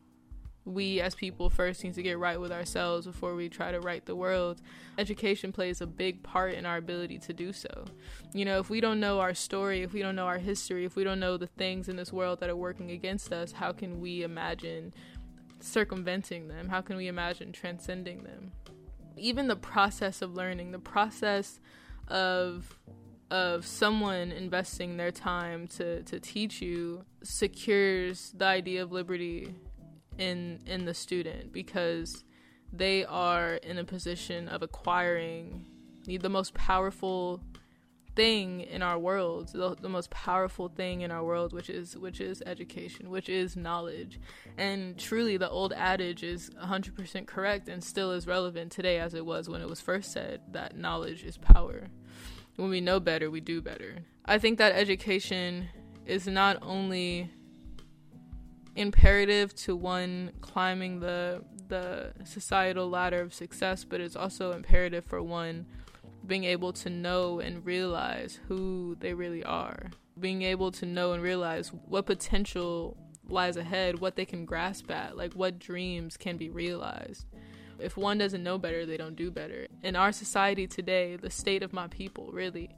we 0.69 1.01
as 1.01 1.15
people 1.15 1.49
first 1.51 1.83
need 1.83 1.95
to 1.95 2.03
get 2.03 2.19
right 2.19 2.41
with 2.41 2.53
ourselves 2.53 3.07
before 3.07 3.35
we 3.35 3.49
try 3.49 3.73
to 3.73 3.81
right 3.81 4.05
the 4.05 4.15
world. 4.15 4.61
Education 4.99 5.53
plays 5.53 5.81
a 5.81 5.87
big 5.87 6.23
part 6.23 6.55
in 6.55 6.67
our 6.67 6.77
ability 6.77 7.19
to 7.21 7.33
do 7.33 7.53
so. 7.53 7.87
You 8.33 8.45
know, 8.45 8.59
if 8.59 8.69
we 8.69 8.81
don't 8.81 9.01
know 9.01 9.21
our 9.21 9.35
story, 9.35 9.83
if 9.83 9.93
we 9.93 10.03
don't 10.03 10.17
know 10.17 10.27
our 10.27 10.39
history, 10.39 10.85
if 10.85 10.95
we 10.95 11.05
don't 11.05 11.21
know 11.21 11.37
the 11.37 11.47
things 11.47 11.89
in 11.89 11.97
this 11.97 12.13
world 12.13 12.41
that 12.41 12.51
are 12.51 12.57
working 12.57 12.91
against 12.91 13.33
us, 13.33 13.53
how 13.53 13.73
can 13.73 14.01
we 14.01 14.23
imagine 14.23 14.93
circumventing 15.61 16.49
them? 16.49 16.69
How 16.69 16.81
can 16.81 16.97
we 16.97 17.09
imagine 17.09 17.53
transcending 17.53 18.23
them? 18.25 18.53
Even 19.17 19.49
the 19.49 19.57
process 19.57 20.23
of 20.23 20.35
learning, 20.35 20.71
the 20.73 20.79
process 20.79 21.61
of 22.07 22.79
of 23.31 23.67
someone 23.67 24.33
investing 24.33 24.97
their 24.97 25.11
time 25.11 25.67
to, 25.67 26.03
to 26.05 26.19
teach 26.19 26.63
you 26.63 27.05
secures 27.23 28.33
the 28.35 28.47
idea 28.47 28.83
of 28.83 28.91
liberty 28.91 29.55
in 30.19 30.61
in 30.67 30.85
the 30.85 30.95
student 30.95 31.53
because 31.53 32.25
they 32.73 33.05
are 33.05 33.55
in 33.55 33.79
a 33.79 33.85
position 33.85 34.49
of 34.49 34.63
acquiring 34.63 35.65
the, 36.05 36.29
most 36.29 36.55
powerful 36.55 37.43
thing 38.17 38.63
in 38.63 38.83
our 38.83 38.99
world 38.99 39.49
the, 39.53 39.77
the, 39.81 39.89
most 39.89 40.11
powerful 40.11 40.69
thing 40.69 41.03
in 41.03 41.11
our 41.11 41.23
world 41.23 41.53
which 41.53 41.69
is 41.69 41.97
which 41.97 42.21
is 42.21 42.43
education 42.47 43.11
which 43.11 43.29
is 43.29 43.57
knowledge. 43.57 44.19
And 44.57 44.99
truly 44.99 45.37
the 45.37 45.49
old 45.49 45.73
adage 45.73 46.23
is 46.23 46.51
100% 46.51 47.27
correct 47.27 47.69
and 47.69 47.83
still 47.85 48.13
is 48.13 48.27
relevant 48.27 48.73
today 48.73 48.99
as 48.99 49.15
it 49.15 49.25
was 49.25 49.49
when 49.49 49.61
it 49.61 49.69
was 49.69 49.81
first 49.81 50.13
said 50.13 50.41
that 50.53 50.77
knowledge 50.77 51.25
is 51.25 51.37
power. 51.37 51.89
When 52.57 52.71
we 52.71 52.81
know 52.81 52.99
better 52.99 53.31
we 53.31 53.41
do 53.41 53.61
better. 53.61 53.99
I 54.25 54.39
think 54.39 54.59
that 54.59 54.73
education 54.73 55.69
is 56.07 56.27
not 56.27 56.59
only 56.63 57.31
imperative 58.79 59.55
to 59.57 59.75
one 59.75 60.31
climbing 60.41 61.01
the 61.01 61.43
the 61.67 62.13
societal 62.25 62.89
ladder 62.89 63.21
of 63.21 63.35
success, 63.35 63.85
but 63.85 64.01
it's 64.01 64.17
also 64.17 64.53
imperative 64.53 65.05
for 65.05 65.23
one 65.23 65.67
being 66.27 66.45
able 66.45 66.73
to 66.73 66.89
know 66.89 67.41
and 67.41 67.67
realize 67.67 68.41
who 68.49 68.97
they 69.01 69.13
really 69.13 69.45
are. 69.45 69.91
Being 70.19 70.43
able 70.43 70.73
to 70.73 70.87
know 70.87 71.13
and 71.13 71.23
realize 71.23 71.73
what 71.87 72.07
potential 72.07 72.97
lies 73.29 73.57
ahead, 73.57 73.99
what 73.99 74.17
they 74.17 74.25
can 74.25 74.47
grasp 74.47 74.91
at, 74.91 75.17
like 75.17 75.35
what 75.35 75.59
dreams 75.59 76.17
can 76.17 76.39
be 76.39 76.49
realized. 76.49 77.27
If 77.79 77.97
one 77.97 78.19
doesn't 78.19 78.43
know 78.43 78.59
better, 78.59 78.87
they 78.87 78.97
don't 78.97 79.15
do 79.15 79.31
better. 79.31 79.69
In 79.83 79.95
our 79.95 80.11
society 80.11 80.67
today, 80.67 81.17
the 81.17 81.31
state 81.31 81.63
of 81.63 81.73
my 81.73 81.87
people, 81.89 82.31
really, 82.33 82.75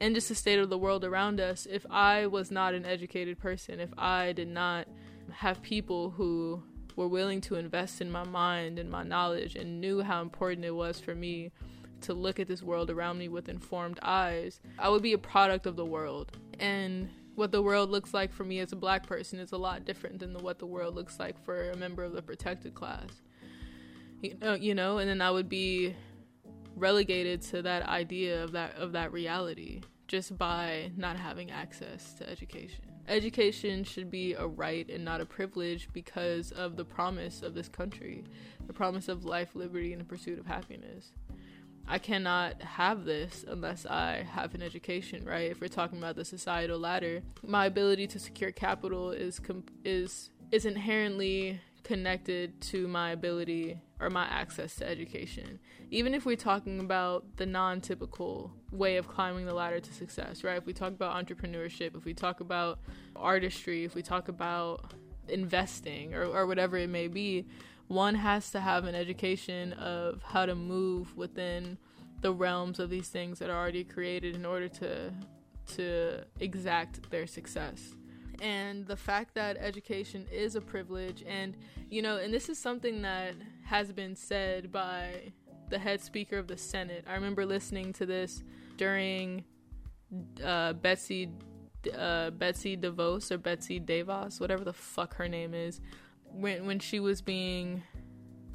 and 0.00 0.14
just 0.14 0.28
the 0.28 0.34
state 0.34 0.58
of 0.58 0.68
the 0.68 0.78
world 0.78 1.04
around 1.04 1.40
us, 1.40 1.66
if 1.70 1.86
I 1.88 2.26
was 2.26 2.50
not 2.50 2.74
an 2.74 2.84
educated 2.84 3.38
person, 3.38 3.78
if 3.78 3.90
I 3.96 4.32
did 4.32 4.48
not 4.48 4.88
have 5.30 5.62
people 5.62 6.10
who 6.10 6.62
were 6.96 7.08
willing 7.08 7.40
to 7.42 7.54
invest 7.54 8.00
in 8.00 8.10
my 8.10 8.24
mind 8.24 8.78
and 8.78 8.90
my 8.90 9.02
knowledge 9.02 9.56
and 9.56 9.80
knew 9.80 10.02
how 10.02 10.20
important 10.20 10.64
it 10.64 10.74
was 10.74 11.00
for 11.00 11.14
me 11.14 11.50
to 12.02 12.14
look 12.14 12.40
at 12.40 12.48
this 12.48 12.62
world 12.62 12.90
around 12.90 13.18
me 13.18 13.28
with 13.28 13.48
informed 13.48 13.98
eyes, 14.02 14.60
I 14.78 14.88
would 14.88 15.02
be 15.02 15.12
a 15.12 15.18
product 15.18 15.66
of 15.66 15.76
the 15.76 15.84
world. 15.84 16.36
And 16.58 17.08
what 17.34 17.52
the 17.52 17.62
world 17.62 17.90
looks 17.90 18.12
like 18.12 18.32
for 18.32 18.44
me 18.44 18.58
as 18.58 18.72
a 18.72 18.76
black 18.76 19.06
person 19.06 19.38
is 19.38 19.52
a 19.52 19.56
lot 19.56 19.84
different 19.84 20.18
than 20.18 20.32
the, 20.32 20.40
what 20.40 20.58
the 20.58 20.66
world 20.66 20.94
looks 20.94 21.18
like 21.18 21.42
for 21.44 21.70
a 21.70 21.76
member 21.76 22.04
of 22.04 22.12
the 22.12 22.22
protected 22.22 22.74
class. 22.74 23.22
You 24.20 24.36
know, 24.40 24.54
you 24.54 24.74
know, 24.74 24.98
and 24.98 25.08
then 25.08 25.20
I 25.20 25.30
would 25.30 25.48
be 25.48 25.96
relegated 26.76 27.42
to 27.42 27.62
that 27.62 27.88
idea 27.88 28.42
of 28.42 28.52
that 28.52 28.76
of 28.76 28.92
that 28.92 29.12
reality 29.12 29.82
just 30.06 30.36
by 30.38 30.90
not 30.96 31.16
having 31.16 31.50
access 31.50 32.14
to 32.14 32.28
education. 32.28 32.91
Education 33.08 33.84
should 33.84 34.10
be 34.10 34.34
a 34.34 34.46
right 34.46 34.88
and 34.88 35.04
not 35.04 35.20
a 35.20 35.26
privilege 35.26 35.88
because 35.92 36.52
of 36.52 36.76
the 36.76 36.84
promise 36.84 37.42
of 37.42 37.54
this 37.54 37.68
country, 37.68 38.24
the 38.66 38.72
promise 38.72 39.08
of 39.08 39.24
life, 39.24 39.54
liberty, 39.54 39.92
and 39.92 40.00
the 40.00 40.04
pursuit 40.06 40.38
of 40.38 40.46
happiness. 40.46 41.12
I 41.86 41.98
cannot 41.98 42.62
have 42.62 43.04
this 43.04 43.44
unless 43.46 43.86
I 43.86 44.22
have 44.22 44.54
an 44.54 44.62
education, 44.62 45.24
right? 45.24 45.50
If 45.50 45.60
we're 45.60 45.68
talking 45.68 45.98
about 45.98 46.14
the 46.14 46.24
societal 46.24 46.78
ladder, 46.78 47.22
my 47.44 47.66
ability 47.66 48.06
to 48.08 48.18
secure 48.20 48.52
capital 48.52 49.10
is 49.10 49.40
com- 49.40 49.64
is 49.84 50.30
is 50.52 50.64
inherently 50.64 51.60
connected 51.84 52.60
to 52.60 52.86
my 52.88 53.10
ability 53.10 53.78
or 54.00 54.10
my 54.10 54.24
access 54.24 54.76
to 54.76 54.88
education. 54.88 55.58
Even 55.90 56.14
if 56.14 56.24
we're 56.24 56.36
talking 56.36 56.80
about 56.80 57.24
the 57.36 57.46
non 57.46 57.80
typical 57.80 58.52
way 58.70 58.96
of 58.96 59.08
climbing 59.08 59.46
the 59.46 59.54
ladder 59.54 59.80
to 59.80 59.92
success, 59.92 60.44
right? 60.44 60.56
If 60.56 60.66
we 60.66 60.72
talk 60.72 60.92
about 60.92 61.14
entrepreneurship, 61.24 61.96
if 61.96 62.04
we 62.04 62.14
talk 62.14 62.40
about 62.40 62.80
artistry, 63.16 63.84
if 63.84 63.94
we 63.94 64.02
talk 64.02 64.28
about 64.28 64.94
investing 65.28 66.14
or, 66.14 66.24
or 66.24 66.46
whatever 66.46 66.76
it 66.76 66.88
may 66.88 67.08
be, 67.08 67.46
one 67.88 68.14
has 68.14 68.50
to 68.50 68.60
have 68.60 68.84
an 68.84 68.94
education 68.94 69.72
of 69.74 70.22
how 70.22 70.46
to 70.46 70.54
move 70.54 71.16
within 71.16 71.78
the 72.20 72.32
realms 72.32 72.78
of 72.78 72.88
these 72.88 73.08
things 73.08 73.38
that 73.38 73.50
are 73.50 73.58
already 73.58 73.84
created 73.84 74.34
in 74.34 74.46
order 74.46 74.68
to 74.68 75.12
to 75.74 76.24
exact 76.40 77.08
their 77.10 77.26
success 77.26 77.94
and 78.42 78.86
the 78.86 78.96
fact 78.96 79.34
that 79.36 79.56
education 79.56 80.26
is 80.30 80.56
a 80.56 80.60
privilege 80.60 81.24
and 81.26 81.56
you 81.88 82.02
know 82.02 82.16
and 82.16 82.34
this 82.34 82.48
is 82.48 82.58
something 82.58 83.00
that 83.02 83.34
has 83.64 83.92
been 83.92 84.16
said 84.16 84.70
by 84.70 85.32
the 85.70 85.78
head 85.78 86.02
speaker 86.02 86.36
of 86.36 86.48
the 86.48 86.58
senate. 86.58 87.04
I 87.08 87.14
remember 87.14 87.46
listening 87.46 87.94
to 87.94 88.04
this 88.04 88.42
during 88.76 89.44
uh, 90.44 90.74
betsy 90.74 91.30
uh, 91.96 92.30
betsy 92.30 92.76
devos 92.76 93.30
or 93.30 93.38
betsy 93.38 93.80
devos 93.80 94.40
whatever 94.40 94.64
the 94.64 94.72
fuck 94.72 95.14
her 95.14 95.28
name 95.28 95.54
is 95.54 95.80
when 96.24 96.66
when 96.66 96.78
she 96.78 97.00
was 97.00 97.20
being 97.22 97.82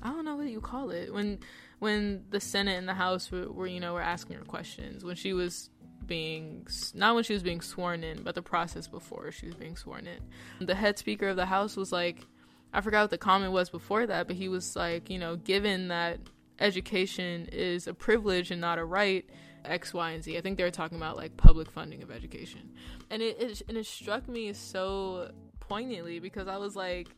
i 0.02 0.10
don't 0.10 0.24
know 0.24 0.36
what 0.36 0.48
you 0.48 0.62
call 0.62 0.92
it 0.92 1.14
when 1.14 1.40
when 1.80 2.24
the 2.30 2.40
senate 2.40 2.78
and 2.78 2.88
the 2.88 2.94
house 2.94 3.32
were, 3.32 3.52
were 3.52 3.68
you 3.68 3.80
know 3.80 3.94
were 3.94 4.02
asking 4.02 4.38
her 4.38 4.46
questions 4.46 5.04
when 5.04 5.16
she 5.16 5.34
was 5.34 5.70
being 6.08 6.68
not 6.94 7.16
when 7.16 7.24
she 7.24 7.34
was 7.34 7.44
being 7.44 7.62
sworn 7.62 8.04
in, 8.04 8.24
but 8.24 8.36
the 8.36 8.42
process 8.42 8.88
before 8.88 9.32
she 9.32 9.48
was 9.48 9.56
being 9.56 9.76
sworn 9.76 10.08
in. 10.08 10.66
The 10.66 10.76
head 10.76 10.98
speaker 10.98 11.28
of 11.28 11.36
the 11.36 11.46
house 11.46 11.76
was 11.76 11.92
like, 11.92 12.26
I 12.74 12.82
forgot 12.82 13.04
what 13.04 13.10
the 13.12 13.18
comment 13.18 13.52
was 13.52 13.70
before 13.70 14.06
that, 14.08 14.28
but 14.28 14.36
he 14.36 14.50
was 14.50 14.76
like, 14.76 15.10
you 15.10 15.20
know, 15.20 15.36
given 15.36 15.90
that 15.90 16.20
education 16.60 17.48
is 17.52 17.88
a 17.88 17.94
privilege 17.94 18.52
and 18.52 18.62
not 18.62 18.80
a 18.80 18.86
right, 18.86 19.30
X, 19.66 19.94
Y, 19.94 20.12
and 20.12 20.24
Z. 20.24 20.38
I 20.38 20.42
think 20.42 20.58
they 20.58 20.64
were 20.64 20.72
talking 20.72 20.98
about 20.98 21.18
like 21.18 21.38
public 21.38 21.70
funding 21.72 22.04
of 22.04 22.12
education, 22.12 22.72
and 23.10 23.22
it, 23.22 23.40
it 23.40 23.62
and 23.68 23.78
it 23.78 23.86
struck 23.86 24.28
me 24.28 24.54
so 24.54 25.32
poignantly 25.60 26.20
because 26.20 26.48
I 26.48 26.58
was 26.58 26.76
like, 26.76 27.10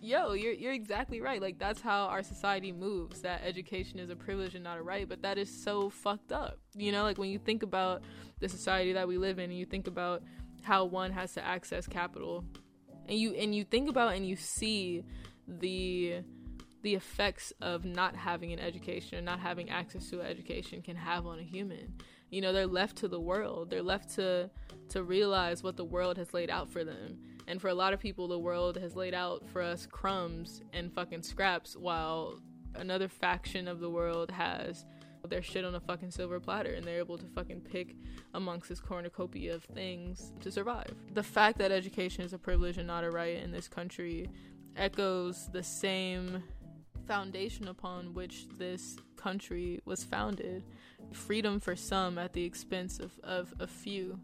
yo, 0.00 0.32
you're 0.32 0.52
you're 0.52 0.72
exactly 0.72 1.20
right. 1.20 1.40
Like 1.40 1.58
that's 1.58 1.80
how 1.80 2.04
our 2.04 2.22
society 2.22 2.72
moves. 2.72 3.22
That 3.22 3.42
education 3.44 3.98
is 3.98 4.10
a 4.10 4.16
privilege 4.16 4.54
and 4.54 4.64
not 4.64 4.78
a 4.78 4.82
right, 4.82 5.08
but 5.08 5.22
that 5.22 5.38
is 5.38 5.50
so 5.50 5.90
fucked 5.90 6.32
up. 6.32 6.58
You 6.74 6.92
know, 6.92 7.02
like 7.02 7.18
when 7.18 7.30
you 7.30 7.38
think 7.38 7.62
about 7.62 8.02
the 8.40 8.48
society 8.48 8.92
that 8.92 9.08
we 9.08 9.18
live 9.18 9.38
in 9.38 9.50
and 9.50 9.58
you 9.58 9.66
think 9.66 9.86
about 9.86 10.22
how 10.62 10.84
one 10.84 11.10
has 11.12 11.32
to 11.34 11.44
access 11.44 11.86
capital 11.86 12.44
and 13.08 13.18
you 13.18 13.32
and 13.34 13.54
you 13.54 13.64
think 13.64 13.88
about 13.88 14.14
and 14.14 14.26
you 14.26 14.36
see 14.36 15.04
the 15.46 16.22
the 16.82 16.94
effects 16.94 17.52
of 17.60 17.84
not 17.84 18.14
having 18.14 18.52
an 18.52 18.60
education 18.60 19.18
or 19.18 19.22
not 19.22 19.40
having 19.40 19.68
access 19.68 20.08
to 20.10 20.22
education 20.22 20.80
can 20.80 20.94
have 20.94 21.26
on 21.26 21.38
a 21.38 21.42
human. 21.42 21.92
You 22.30 22.40
know, 22.40 22.52
they're 22.52 22.66
left 22.66 22.96
to 22.98 23.08
the 23.08 23.20
world. 23.20 23.70
They're 23.70 23.82
left 23.82 24.14
to 24.16 24.50
to 24.90 25.02
realize 25.02 25.62
what 25.62 25.76
the 25.76 25.84
world 25.84 26.18
has 26.18 26.32
laid 26.32 26.50
out 26.50 26.70
for 26.70 26.84
them. 26.84 27.18
And 27.48 27.60
for 27.60 27.68
a 27.68 27.74
lot 27.74 27.94
of 27.94 27.98
people, 27.98 28.28
the 28.28 28.38
world 28.38 28.76
has 28.76 28.94
laid 28.94 29.14
out 29.14 29.42
for 29.48 29.62
us 29.62 29.86
crumbs 29.90 30.60
and 30.74 30.92
fucking 30.92 31.22
scraps, 31.22 31.74
while 31.74 32.40
another 32.74 33.08
faction 33.08 33.66
of 33.66 33.80
the 33.80 33.88
world 33.88 34.30
has 34.30 34.84
their 35.28 35.42
shit 35.42 35.64
on 35.64 35.74
a 35.74 35.80
fucking 35.80 36.10
silver 36.10 36.38
platter 36.40 36.72
and 36.74 36.84
they're 36.86 36.98
able 36.98 37.18
to 37.18 37.26
fucking 37.26 37.60
pick 37.60 37.96
amongst 38.34 38.68
this 38.68 38.80
cornucopia 38.80 39.54
of 39.54 39.64
things 39.64 40.32
to 40.40 40.50
survive. 40.50 40.94
The 41.14 41.22
fact 41.22 41.58
that 41.58 41.72
education 41.72 42.22
is 42.22 42.32
a 42.32 42.38
privilege 42.38 42.78
and 42.78 42.86
not 42.86 43.04
a 43.04 43.10
right 43.10 43.36
in 43.36 43.50
this 43.50 43.68
country 43.68 44.28
echoes 44.76 45.48
the 45.52 45.62
same 45.62 46.42
foundation 47.06 47.68
upon 47.68 48.14
which 48.14 48.46
this 48.58 48.96
country 49.16 49.80
was 49.84 50.04
founded 50.04 50.64
freedom 51.12 51.58
for 51.58 51.74
some 51.74 52.18
at 52.18 52.32
the 52.32 52.44
expense 52.44 52.98
of, 52.98 53.18
of 53.22 53.52
a 53.60 53.66
few. 53.66 54.18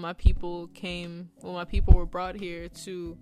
My 0.00 0.12
people 0.14 0.68
came, 0.68 1.30
well, 1.42 1.52
my 1.52 1.64
people 1.64 1.94
were 1.94 2.06
brought 2.06 2.36
here 2.36 2.68
to 2.68 3.16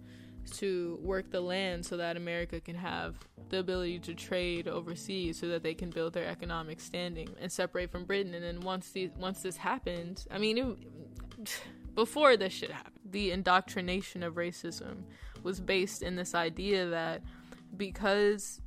to 0.53 0.99
work 1.03 1.31
the 1.31 1.41
land 1.41 1.85
so 1.85 1.97
that 1.99 2.17
America 2.17 2.61
can 2.61 2.75
have 2.75 3.17
the 3.51 3.59
ability 3.59 3.99
to 3.99 4.15
trade 4.15 4.69
overseas 4.69 5.39
so 5.39 5.49
that 5.49 5.63
they 5.63 5.75
can 5.75 5.91
build 5.91 6.13
their 6.13 6.27
economic 6.27 6.81
standing 6.81 7.29
and 7.41 7.51
separate 7.51 7.91
from 7.91 8.05
Britain. 8.05 8.35
And 8.35 8.45
then 8.45 8.61
once 8.61 8.91
these, 8.91 9.11
once 9.19 9.43
this 9.43 9.57
happened, 9.57 10.25
I 10.31 10.39
mean, 10.39 10.59
it, 10.59 11.61
before 11.95 12.37
this 12.37 12.53
shit 12.53 12.71
happened, 12.71 12.95
the 13.11 13.31
indoctrination 13.31 14.23
of 14.23 14.35
racism 14.35 15.03
was 15.43 15.61
based 15.61 16.03
in 16.03 16.17
this 16.17 16.35
idea 16.35 16.87
that 16.87 17.23
because 17.77 18.61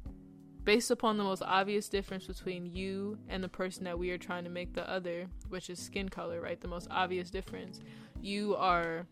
based 0.64 0.92
upon 0.92 1.18
the 1.18 1.24
most 1.24 1.42
obvious 1.44 1.90
difference 1.90 2.28
between 2.28 2.66
you 2.66 3.18
and 3.28 3.44
the 3.44 3.50
person 3.50 3.84
that 3.86 3.98
we 3.98 4.12
are 4.12 4.18
trying 4.18 4.44
to 4.44 4.50
make 4.50 4.74
the 4.74 4.88
other, 4.90 5.28
which 5.50 5.70
is 5.70 5.80
skin 5.80 6.10
color, 6.10 6.40
right? 6.42 6.62
The 6.62 6.68
most 6.68 6.88
obvious 6.92 7.32
difference. 7.32 7.80
You 8.22 8.56
are 8.56 9.08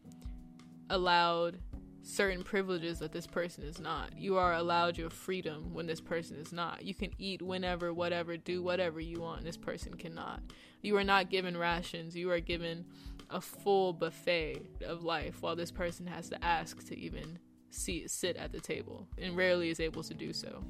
allowed 0.89 1.59
certain 2.03 2.43
privileges 2.43 2.99
that 2.99 3.11
this 3.11 3.27
person 3.27 3.63
is 3.63 3.79
not. 3.79 4.15
You 4.17 4.37
are 4.37 4.53
allowed 4.53 4.97
your 4.97 5.09
freedom 5.09 5.73
when 5.73 5.85
this 5.85 6.01
person 6.01 6.37
is 6.37 6.53
not. 6.53 6.83
You 6.83 6.93
can 6.93 7.11
eat 7.17 7.41
whenever, 7.41 7.93
whatever, 7.93 8.37
do 8.37 8.61
whatever 8.61 8.99
you 8.99 9.21
want, 9.21 9.43
this 9.43 9.57
person 9.57 9.95
cannot. 9.95 10.41
You 10.81 10.95
are 10.97 11.03
not 11.03 11.29
given 11.29 11.57
rations. 11.57 12.15
You 12.15 12.31
are 12.31 12.39
given 12.39 12.85
a 13.29 13.41
full 13.41 13.93
buffet 13.93 14.61
of 14.85 15.03
life 15.03 15.41
while 15.41 15.55
this 15.55 15.71
person 15.71 16.07
has 16.07 16.29
to 16.29 16.43
ask 16.43 16.85
to 16.87 16.97
even 16.97 17.37
see 17.69 18.07
sit 18.07 18.35
at 18.37 18.51
the 18.51 18.59
table 18.59 19.07
and 19.19 19.37
rarely 19.37 19.69
is 19.69 19.79
able 19.79 20.01
to 20.01 20.15
do 20.15 20.33
so 20.33 20.63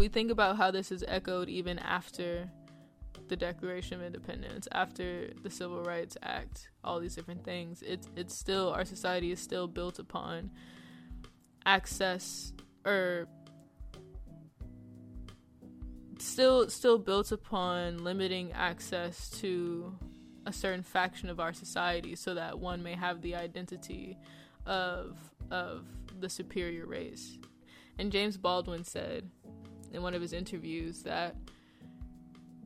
we 0.00 0.08
think 0.08 0.30
about 0.30 0.56
how 0.56 0.70
this 0.70 0.90
is 0.90 1.04
echoed 1.06 1.50
even 1.50 1.78
after 1.78 2.50
the 3.28 3.36
Declaration 3.36 4.00
of 4.00 4.06
Independence, 4.06 4.66
after 4.72 5.28
the 5.42 5.50
Civil 5.50 5.82
Rights 5.82 6.16
Act, 6.22 6.70
all 6.82 6.98
these 6.98 7.14
different 7.14 7.44
things, 7.44 7.82
it's 7.86 8.08
it's 8.16 8.34
still 8.34 8.70
our 8.70 8.86
society 8.86 9.30
is 9.30 9.40
still 9.40 9.68
built 9.68 9.98
upon 9.98 10.50
access 11.66 12.54
or 12.86 13.28
still 16.18 16.70
still 16.70 16.98
built 16.98 17.30
upon 17.30 18.02
limiting 18.02 18.52
access 18.52 19.28
to 19.28 19.94
a 20.46 20.52
certain 20.52 20.82
faction 20.82 21.28
of 21.28 21.38
our 21.38 21.52
society 21.52 22.16
so 22.16 22.34
that 22.34 22.58
one 22.58 22.82
may 22.82 22.94
have 22.94 23.20
the 23.20 23.34
identity 23.34 24.16
of 24.64 25.18
of 25.50 25.84
the 26.18 26.30
superior 26.30 26.86
race. 26.86 27.36
And 27.98 28.10
James 28.10 28.38
Baldwin 28.38 28.84
said, 28.84 29.28
in 29.92 30.02
one 30.02 30.14
of 30.14 30.22
his 30.22 30.32
interviews 30.32 31.02
that 31.02 31.36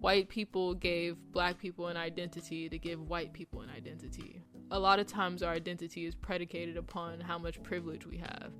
white 0.00 0.28
people 0.28 0.74
gave 0.74 1.16
black 1.32 1.58
people 1.58 1.88
an 1.88 1.96
identity 1.96 2.68
to 2.68 2.78
give 2.78 3.08
white 3.08 3.32
people 3.32 3.62
an 3.62 3.70
identity. 3.70 4.42
A 4.70 4.78
lot 4.78 4.98
of 4.98 5.06
times, 5.06 5.42
our 5.42 5.52
identity 5.52 6.04
is 6.04 6.14
predicated 6.14 6.76
upon 6.76 7.20
how 7.20 7.38
much 7.38 7.62
privilege 7.62 8.06
we 8.06 8.18
have. 8.18 8.52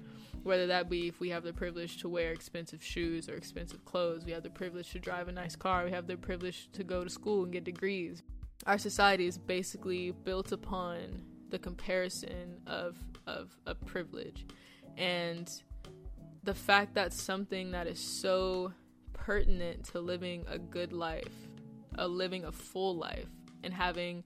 Whether 0.43 0.67
that 0.69 0.89
be 0.89 1.09
if 1.09 1.21
we 1.21 1.31
have 1.31 1.43
the 1.43 1.53
privilege 1.53 1.99
to 1.99 2.09
wear 2.09 2.33
expensive 2.33 2.83
shoes 2.83 3.29
or 3.29 3.35
expensive 3.35 3.85
clothes, 3.85 4.25
we 4.25 4.33
have 4.33 4.43
the 4.43 4.51
privilege 4.51 4.91
to 4.93 4.99
drive 4.99 5.29
a 5.29 5.33
nice 5.33 5.57
car, 5.57 5.85
we 5.85 5.91
have 5.91 6.07
the 6.07 6.17
privilege 6.17 6.69
to 6.73 6.85
go 6.85 7.05
to 7.05 7.11
school 7.11 7.45
and 7.45 7.53
get 7.53 7.65
degrees. 7.65 8.23
Our 8.67 8.79
society 8.79 9.27
is 9.27 9.37
basically 9.37 10.13
built 10.13 10.53
upon 10.53 11.23
the 11.51 11.59
comparison 11.59 12.61
of, 12.67 12.97
of, 13.27 13.57
of 13.67 13.85
privilege. 13.85 14.47
And 14.97 15.51
the 16.45 16.55
fact 16.55 16.95
that 16.95 17.13
something 17.13 17.71
that 17.73 17.87
is 17.87 17.99
so 17.99 18.73
pertinent 19.13 19.85
to 19.85 20.01
living 20.01 20.45
a 20.49 20.59
good 20.59 20.93
life, 20.93 21.49
a 21.97 22.07
living 22.07 22.45
a 22.45 22.53
full 22.53 22.97
life, 22.97 23.29
and 23.63 23.73
having 23.73 24.23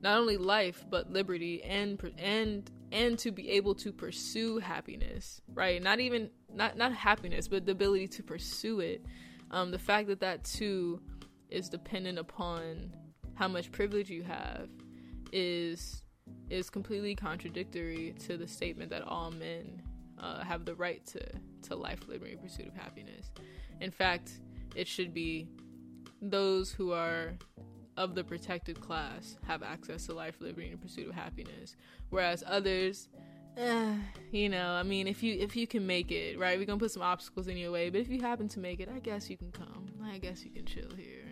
not 0.00 0.18
only 0.18 0.36
life 0.36 0.84
but 0.88 1.10
liberty 1.10 1.62
and 1.64 2.00
and 2.18 2.70
and 2.92 3.18
to 3.18 3.30
be 3.32 3.50
able 3.50 3.74
to 3.74 3.92
pursue 3.92 4.58
happiness, 4.58 5.40
right? 5.52 5.82
Not 5.82 6.00
even 6.00 6.30
not 6.52 6.76
not 6.76 6.92
happiness, 6.92 7.48
but 7.48 7.66
the 7.66 7.72
ability 7.72 8.08
to 8.08 8.22
pursue 8.22 8.80
it. 8.80 9.04
Um, 9.50 9.70
the 9.70 9.78
fact 9.78 10.08
that 10.08 10.20
that 10.20 10.44
too 10.44 11.00
is 11.50 11.68
dependent 11.68 12.18
upon 12.18 12.94
how 13.34 13.48
much 13.48 13.72
privilege 13.72 14.10
you 14.10 14.22
have 14.22 14.68
is 15.32 16.02
is 16.50 16.70
completely 16.70 17.14
contradictory 17.14 18.14
to 18.26 18.36
the 18.36 18.46
statement 18.46 18.90
that 18.90 19.02
all 19.02 19.30
men 19.30 19.82
uh, 20.20 20.42
have 20.44 20.64
the 20.64 20.74
right 20.74 21.04
to, 21.06 21.20
to 21.62 21.76
life, 21.76 22.00
liberty, 22.08 22.36
pursuit 22.36 22.68
of 22.68 22.74
happiness. 22.74 23.30
In 23.80 23.90
fact, 23.90 24.40
it 24.74 24.86
should 24.86 25.14
be 25.14 25.46
those 26.20 26.72
who 26.72 26.92
are 26.92 27.34
of 27.96 28.14
the 28.14 28.22
protected 28.22 28.80
class 28.80 29.36
have 29.46 29.62
access 29.62 30.06
to 30.06 30.14
life, 30.14 30.36
liberty, 30.40 30.70
and 30.70 30.80
pursuit 30.80 31.08
of 31.08 31.14
happiness, 31.14 31.76
whereas 32.10 32.44
others, 32.46 33.08
eh, 33.56 33.94
you 34.30 34.48
know, 34.48 34.70
I 34.70 34.82
mean, 34.84 35.08
if 35.08 35.22
you 35.22 35.34
if 35.34 35.56
you 35.56 35.66
can 35.66 35.86
make 35.86 36.12
it, 36.12 36.38
right, 36.38 36.58
we're 36.58 36.64
gonna 36.64 36.78
put 36.78 36.92
some 36.92 37.02
obstacles 37.02 37.48
in 37.48 37.56
your 37.56 37.72
way, 37.72 37.90
but 37.90 38.00
if 38.00 38.08
you 38.08 38.20
happen 38.20 38.48
to 38.48 38.60
make 38.60 38.80
it, 38.80 38.88
I 38.94 39.00
guess 39.00 39.28
you 39.28 39.36
can 39.36 39.50
come. 39.50 39.88
I 40.04 40.18
guess 40.18 40.44
you 40.44 40.50
can 40.50 40.64
chill 40.64 40.90
here. 40.96 41.24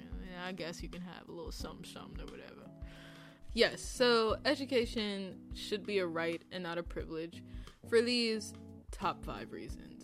I 0.45 0.53
guess 0.53 0.83
you 0.83 0.89
can 0.89 1.01
have 1.01 1.29
a 1.29 1.33
little 1.33 1.53
something, 1.53 2.21
or 2.21 2.27
whatever. 2.27 2.71
Yes, 3.55 3.81
so 3.81 4.37
education 4.45 5.39
should 5.55 5.87
be 5.87 5.99
a 5.99 6.07
right 6.07 6.43
and 6.53 6.63
not 6.63 6.77
a 6.79 6.83
privilege. 6.83 7.43
For 7.89 8.03
these 8.03 8.53
top 8.91 9.25
five 9.25 9.53
reasons. 9.53 9.96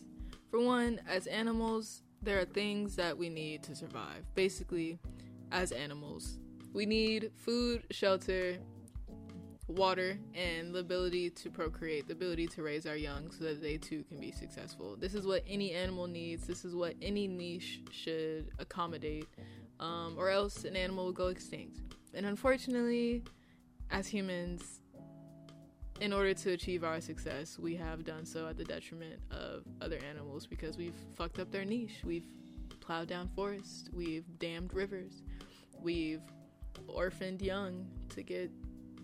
For 0.53 0.61
one, 0.61 1.01
as 1.09 1.27
animals, 1.29 2.03
there 2.21 2.39
are 2.39 2.45
things 2.45 2.95
that 2.97 3.17
we 3.17 3.31
need 3.31 3.63
to 3.63 3.75
survive. 3.75 4.27
Basically, 4.35 4.99
as 5.51 5.73
animals, 5.73 6.39
we 6.75 6.85
need 6.85 7.31
food, 7.35 7.85
shelter, 7.91 8.59
water, 9.67 10.19
and 10.35 10.75
the 10.75 10.81
ability 10.81 11.31
to 11.31 11.49
procreate, 11.49 12.07
the 12.07 12.13
ability 12.13 12.49
to 12.49 12.63
raise 12.63 12.85
our 12.85 12.97
young 12.97 13.31
so 13.31 13.45
that 13.45 13.63
they 13.63 13.79
too 13.79 14.05
can 14.05 14.21
be 14.21 14.31
successful. 14.31 14.95
This 14.95 15.15
is 15.15 15.27
what 15.27 15.43
any 15.49 15.73
animal 15.73 16.07
needs. 16.07 16.47
This 16.47 16.67
is 16.67 16.75
what 16.75 16.97
any 17.01 17.27
niche 17.27 17.81
should 17.91 18.51
accommodate, 18.59 19.29
um, 19.81 20.17
or 20.19 20.29
else 20.29 20.65
an 20.65 20.77
animal 20.77 21.07
will 21.07 21.13
go 21.13 21.29
extinct. 21.29 21.81
And 22.13 22.27
unfortunately, 22.27 23.23
as 23.91 24.07
humans, 24.07 24.82
in 26.03 26.13
order 26.13 26.35
to 26.35 26.51
achieve 26.51 26.83
our 26.83 27.01
success, 27.01 27.61
we 27.61 27.77
have 27.77 28.05
done 28.05 28.27
so 28.27 28.49
at 28.49 28.57
the 28.57 28.65
detriment 28.65 29.21
of 29.31 29.63
other 29.81 30.01
animals 30.11 30.49
because 30.49 30.77
we've 30.77 30.97
fucked 31.15 31.39
up 31.39 31.53
their 31.53 31.65
niche. 31.65 32.03
We've 32.05 32.27
plowed 32.81 33.07
down 33.07 33.29
forests, 33.37 33.89
we've 33.93 34.25
dammed 34.41 34.75
rivers, 34.75 35.23
we've 35.81 36.23
orphaned 36.89 37.41
young 37.41 37.87
to 38.09 38.25
get 38.25 38.51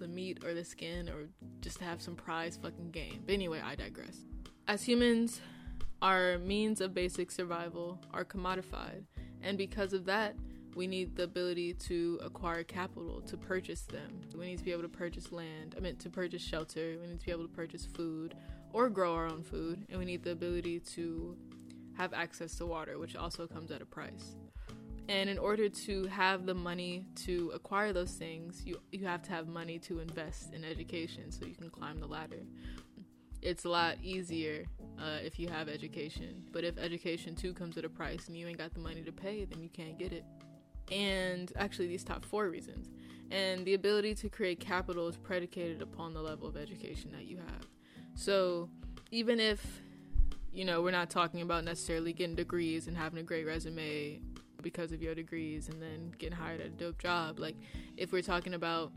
the 0.00 0.08
meat 0.08 0.44
or 0.44 0.54
the 0.54 0.64
skin 0.64 1.08
or 1.08 1.28
just 1.60 1.78
to 1.78 1.84
have 1.84 2.02
some 2.02 2.16
prize 2.16 2.58
fucking 2.60 2.90
game. 2.90 3.22
But 3.24 3.34
anyway, 3.34 3.62
I 3.64 3.76
digress. 3.76 4.24
As 4.66 4.82
humans, 4.82 5.40
our 6.02 6.38
means 6.38 6.80
of 6.80 6.94
basic 6.94 7.30
survival 7.30 8.00
are 8.12 8.24
commodified, 8.24 9.04
and 9.40 9.56
because 9.56 9.92
of 9.92 10.04
that, 10.06 10.34
we 10.78 10.86
need 10.86 11.16
the 11.16 11.24
ability 11.24 11.74
to 11.74 12.20
acquire 12.22 12.62
capital 12.62 13.20
to 13.22 13.36
purchase 13.36 13.82
them. 13.82 14.20
We 14.32 14.46
need 14.46 14.58
to 14.58 14.64
be 14.64 14.70
able 14.70 14.82
to 14.82 14.88
purchase 14.88 15.32
land, 15.32 15.74
I 15.76 15.80
mean, 15.80 15.96
to 15.96 16.08
purchase 16.08 16.40
shelter. 16.40 16.96
We 17.00 17.08
need 17.08 17.18
to 17.18 17.26
be 17.26 17.32
able 17.32 17.48
to 17.48 17.52
purchase 17.52 17.84
food 17.84 18.36
or 18.72 18.88
grow 18.88 19.12
our 19.12 19.26
own 19.26 19.42
food. 19.42 19.84
And 19.90 19.98
we 19.98 20.04
need 20.04 20.22
the 20.22 20.30
ability 20.30 20.78
to 20.94 21.36
have 21.96 22.14
access 22.14 22.54
to 22.58 22.66
water, 22.66 22.96
which 22.96 23.16
also 23.16 23.48
comes 23.48 23.72
at 23.72 23.82
a 23.82 23.84
price. 23.84 24.36
And 25.08 25.28
in 25.28 25.36
order 25.36 25.68
to 25.68 26.06
have 26.06 26.46
the 26.46 26.54
money 26.54 27.06
to 27.24 27.50
acquire 27.52 27.92
those 27.92 28.12
things, 28.12 28.62
you, 28.64 28.80
you 28.92 29.04
have 29.04 29.22
to 29.22 29.32
have 29.32 29.48
money 29.48 29.80
to 29.80 29.98
invest 29.98 30.54
in 30.54 30.64
education 30.64 31.32
so 31.32 31.44
you 31.44 31.56
can 31.56 31.70
climb 31.70 31.98
the 31.98 32.06
ladder. 32.06 32.44
It's 33.42 33.64
a 33.64 33.68
lot 33.68 33.96
easier 34.00 34.64
uh, 34.96 35.18
if 35.24 35.40
you 35.40 35.48
have 35.48 35.68
education. 35.68 36.44
But 36.52 36.62
if 36.62 36.78
education 36.78 37.34
too 37.34 37.52
comes 37.52 37.76
at 37.78 37.84
a 37.84 37.88
price 37.88 38.28
and 38.28 38.36
you 38.36 38.46
ain't 38.46 38.58
got 38.58 38.74
the 38.74 38.80
money 38.80 39.02
to 39.02 39.12
pay, 39.12 39.44
then 39.44 39.60
you 39.60 39.70
can't 39.70 39.98
get 39.98 40.12
it 40.12 40.24
and 40.90 41.52
actually 41.56 41.88
these 41.88 42.04
top 42.04 42.24
four 42.24 42.48
reasons. 42.48 42.88
And 43.30 43.64
the 43.64 43.74
ability 43.74 44.14
to 44.16 44.28
create 44.28 44.58
capital 44.58 45.06
is 45.08 45.16
predicated 45.16 45.82
upon 45.82 46.14
the 46.14 46.22
level 46.22 46.48
of 46.48 46.56
education 46.56 47.12
that 47.12 47.26
you 47.26 47.36
have. 47.36 47.66
So 48.14 48.70
even 49.10 49.38
if 49.38 49.82
you 50.52 50.64
know, 50.64 50.82
we're 50.82 50.90
not 50.90 51.10
talking 51.10 51.42
about 51.42 51.64
necessarily 51.64 52.12
getting 52.12 52.34
degrees 52.34 52.88
and 52.88 52.96
having 52.96 53.18
a 53.20 53.22
great 53.22 53.46
resume 53.46 54.20
because 54.62 54.92
of 54.92 55.02
your 55.02 55.14
degrees 55.14 55.68
and 55.68 55.80
then 55.80 56.12
getting 56.18 56.36
hired 56.36 56.60
at 56.60 56.66
a 56.66 56.70
dope 56.70 56.98
job. 56.98 57.38
Like, 57.38 57.56
if 57.96 58.12
we're 58.12 58.22
talking 58.22 58.54
about 58.54 58.92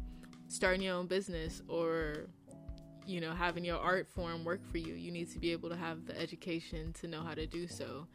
starting 0.47 0.82
your 0.82 0.95
own 0.95 1.08
business 1.08 1.62
or, 1.67 2.27
you 3.06 3.21
know, 3.21 3.34
having 3.34 3.63
your 3.63 3.77
art 3.77 4.08
form 4.08 4.43
work 4.43 4.65
for 4.71 4.77
you, 4.77 4.93
you 4.93 5.12
need 5.12 5.30
to 5.32 5.39
be 5.39 5.51
able 5.51 5.69
to 5.69 5.75
have 5.75 6.06
the 6.06 6.19
education 6.19 6.93
to 6.93 7.08
know 7.08 7.21
how 7.21 7.34
to 7.34 7.45
do 7.45 7.67
so. 7.67 8.08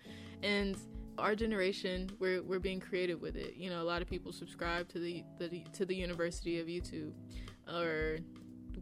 And 0.42 0.76
our 1.18 1.34
generation, 1.34 2.10
we're, 2.18 2.42
we're 2.42 2.60
being 2.60 2.80
creative 2.80 3.20
with 3.20 3.36
it. 3.36 3.54
You 3.56 3.70
know, 3.70 3.82
a 3.82 3.84
lot 3.84 4.02
of 4.02 4.08
people 4.08 4.32
subscribe 4.32 4.88
to 4.90 4.98
the, 4.98 5.24
the 5.38 5.64
to 5.72 5.84
the 5.84 5.94
University 5.94 6.60
of 6.60 6.66
YouTube 6.66 7.12
or 7.72 8.18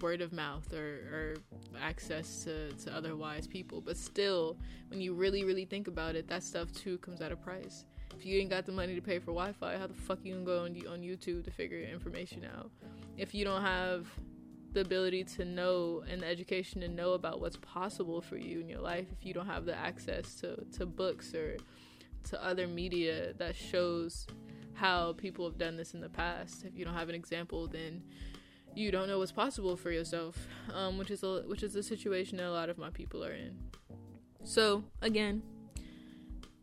word 0.01 0.21
of 0.21 0.33
mouth 0.33 0.73
or, 0.73 0.85
or 1.13 1.35
access 1.81 2.45
to, 2.45 2.73
to 2.73 2.95
other 2.95 3.17
wise 3.17 3.47
people. 3.47 3.81
But 3.81 3.97
still, 3.97 4.57
when 4.89 5.01
you 5.01 5.15
really, 5.15 5.45
really 5.45 5.65
think 5.65 5.89
about 5.89 6.17
it, 6.17 6.29
that 6.29 6.43
stuff 6.43 6.73
too 6.73 6.99
comes 6.99 7.21
at 7.21 7.33
a 7.33 7.37
price. 7.37 7.85
If 8.17 8.25
you 8.25 8.39
ain't 8.41 8.51
got 8.51 8.67
the 8.67 8.73
money 8.73 8.95
to 8.95 9.01
pay 9.01 9.19
for 9.19 9.33
Wi 9.33 9.53
Fi, 9.53 9.77
how 9.77 9.87
the 9.87 9.95
fuck 9.95 10.19
you 10.23 10.35
gonna 10.35 10.45
go 10.45 10.65
on, 10.65 10.77
on 10.93 11.01
YouTube 11.01 11.45
to 11.45 11.51
figure 11.51 11.79
information 11.79 12.47
out? 12.57 12.71
If 13.17 13.35
you 13.35 13.45
don't 13.45 13.63
have 13.63 14.07
the 14.73 14.81
ability 14.81 15.25
to 15.25 15.45
know 15.45 16.03
and 16.09 16.23
the 16.23 16.27
education 16.27 16.81
to 16.81 16.89
know 16.89 17.13
about 17.13 17.41
what's 17.41 17.57
possible 17.57 18.21
for 18.21 18.37
you 18.37 18.61
in 18.61 18.69
your 18.69 18.81
life, 18.81 19.07
if 19.13 19.25
you 19.25 19.33
don't 19.33 19.47
have 19.47 19.65
the 19.65 19.77
access 19.77 20.35
to, 20.37 20.65
to 20.77 20.87
books 20.87 21.35
or 21.35 21.57
to 22.25 22.45
other 22.45 22.67
media 22.67 23.33
that 23.39 23.55
shows 23.57 24.27
how 24.75 25.13
people 25.15 25.49
have 25.49 25.59
done 25.59 25.77
this 25.77 25.95
in 25.95 26.01
the 26.01 26.09
past, 26.09 26.65
if 26.65 26.77
you 26.77 26.85
don't 26.85 26.95
have 26.95 27.09
an 27.09 27.15
example, 27.15 27.67
then 27.69 28.03
you 28.75 28.91
don't 28.91 29.09
know 29.09 29.19
what's 29.19 29.33
possible 29.33 29.77
for 29.77 29.91
yourself, 29.91 30.37
um, 30.73 30.99
which 30.99 31.11
is 31.11 31.23
a 31.23 31.43
which 31.47 31.63
is 31.63 31.77
a 31.77 31.83
situation 31.83 32.39
that 32.39 32.47
a 32.47 32.51
lot 32.51 32.69
of 32.69 32.77
my 32.77 32.91
people 32.91 33.25
are 33.25 33.33
in. 33.33 33.57
So 34.43 34.85
again, 35.01 35.43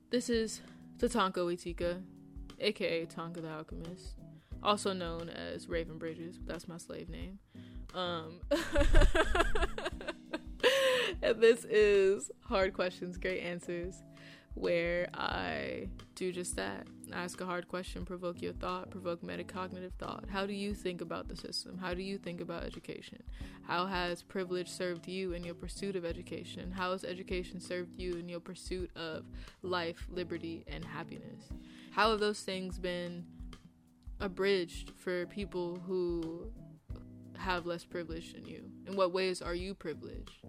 this 0.10 0.30
is 0.30 0.62
Tatanka 0.98 1.38
Witika, 1.38 2.02
aka 2.60 3.06
Tonka 3.06 3.42
the 3.42 3.50
Alchemist, 3.50 4.16
also 4.62 4.94
known 4.94 5.30
as 5.30 5.70
Raven 5.70 5.98
Bridges. 5.98 6.38
That's 6.46 6.68
my 6.68 6.78
slave 6.78 7.10
name. 7.10 7.40
Um, 7.94 8.42
and 11.22 11.42
this 11.42 11.66
is 11.66 12.30
hard 12.42 12.74
questions, 12.74 13.18
great 13.18 13.42
answers 13.42 14.04
where 14.54 15.08
I 15.14 15.88
do 16.16 16.32
just 16.32 16.56
that. 16.58 16.88
Ask 17.14 17.42
a 17.42 17.46
hard 17.46 17.68
question, 17.68 18.06
provoke 18.06 18.42
your 18.42 18.54
thought, 18.54 18.90
provoke 18.90 19.22
metacognitive 19.22 19.94
thought. 19.98 20.26
How 20.30 20.46
do 20.46 20.54
you 20.54 20.74
think 20.74 21.02
about 21.02 21.28
the 21.28 21.36
system? 21.36 21.78
How 21.78 21.94
do 21.94 22.02
you 22.02 22.18
think 22.18 22.42
about 22.42 22.64
education? 22.64 23.24
How 23.64 23.86
has 23.86 24.22
privilege 24.22 24.70
served 24.70 25.08
you 25.08 25.34
in 25.34 25.44
your 25.44 25.56
pursuit 25.56 25.96
of 25.96 26.06
education? 26.06 26.72
How 26.72 26.92
has 26.92 27.04
education 27.04 27.60
served 27.60 27.98
you 27.98 28.14
in 28.14 28.30
your 28.30 28.40
pursuit 28.40 28.92
of 28.96 29.26
life, 29.62 30.08
liberty, 30.10 30.64
and 30.68 30.84
happiness? 30.84 31.50
How 31.92 32.12
have 32.12 32.20
those 32.20 32.42
things 32.42 32.78
been 32.78 33.26
abridged 34.20 34.92
for 34.98 35.26
people 35.28 35.80
who 35.88 36.52
have 37.38 37.66
less 37.66 37.84
privilege 37.84 38.34
than 38.34 38.46
you? 38.46 38.70
In 38.86 38.96
what 38.96 39.14
ways 39.14 39.42
are 39.42 39.56
you 39.56 39.74
privileged? 39.74 40.46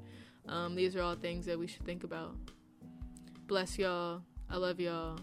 Um, 0.48 0.74
these 0.74 0.96
are 0.96 1.02
all 1.02 1.14
things 1.14 1.46
that 1.46 1.58
we 1.58 1.66
should 1.66 1.84
think 1.84 2.04
about. 2.04 2.36
Bless 3.52 3.78
y'all. 3.78 4.22
I 4.48 4.56
love 4.56 4.80
y'all. 4.80 5.18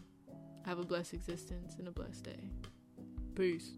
Have 0.63 0.78
a 0.78 0.84
blessed 0.84 1.15
existence 1.15 1.78
and 1.80 1.88
a 1.88 1.92
blessed 1.92 2.26
day. 2.26 2.52
Peace. 3.34 3.72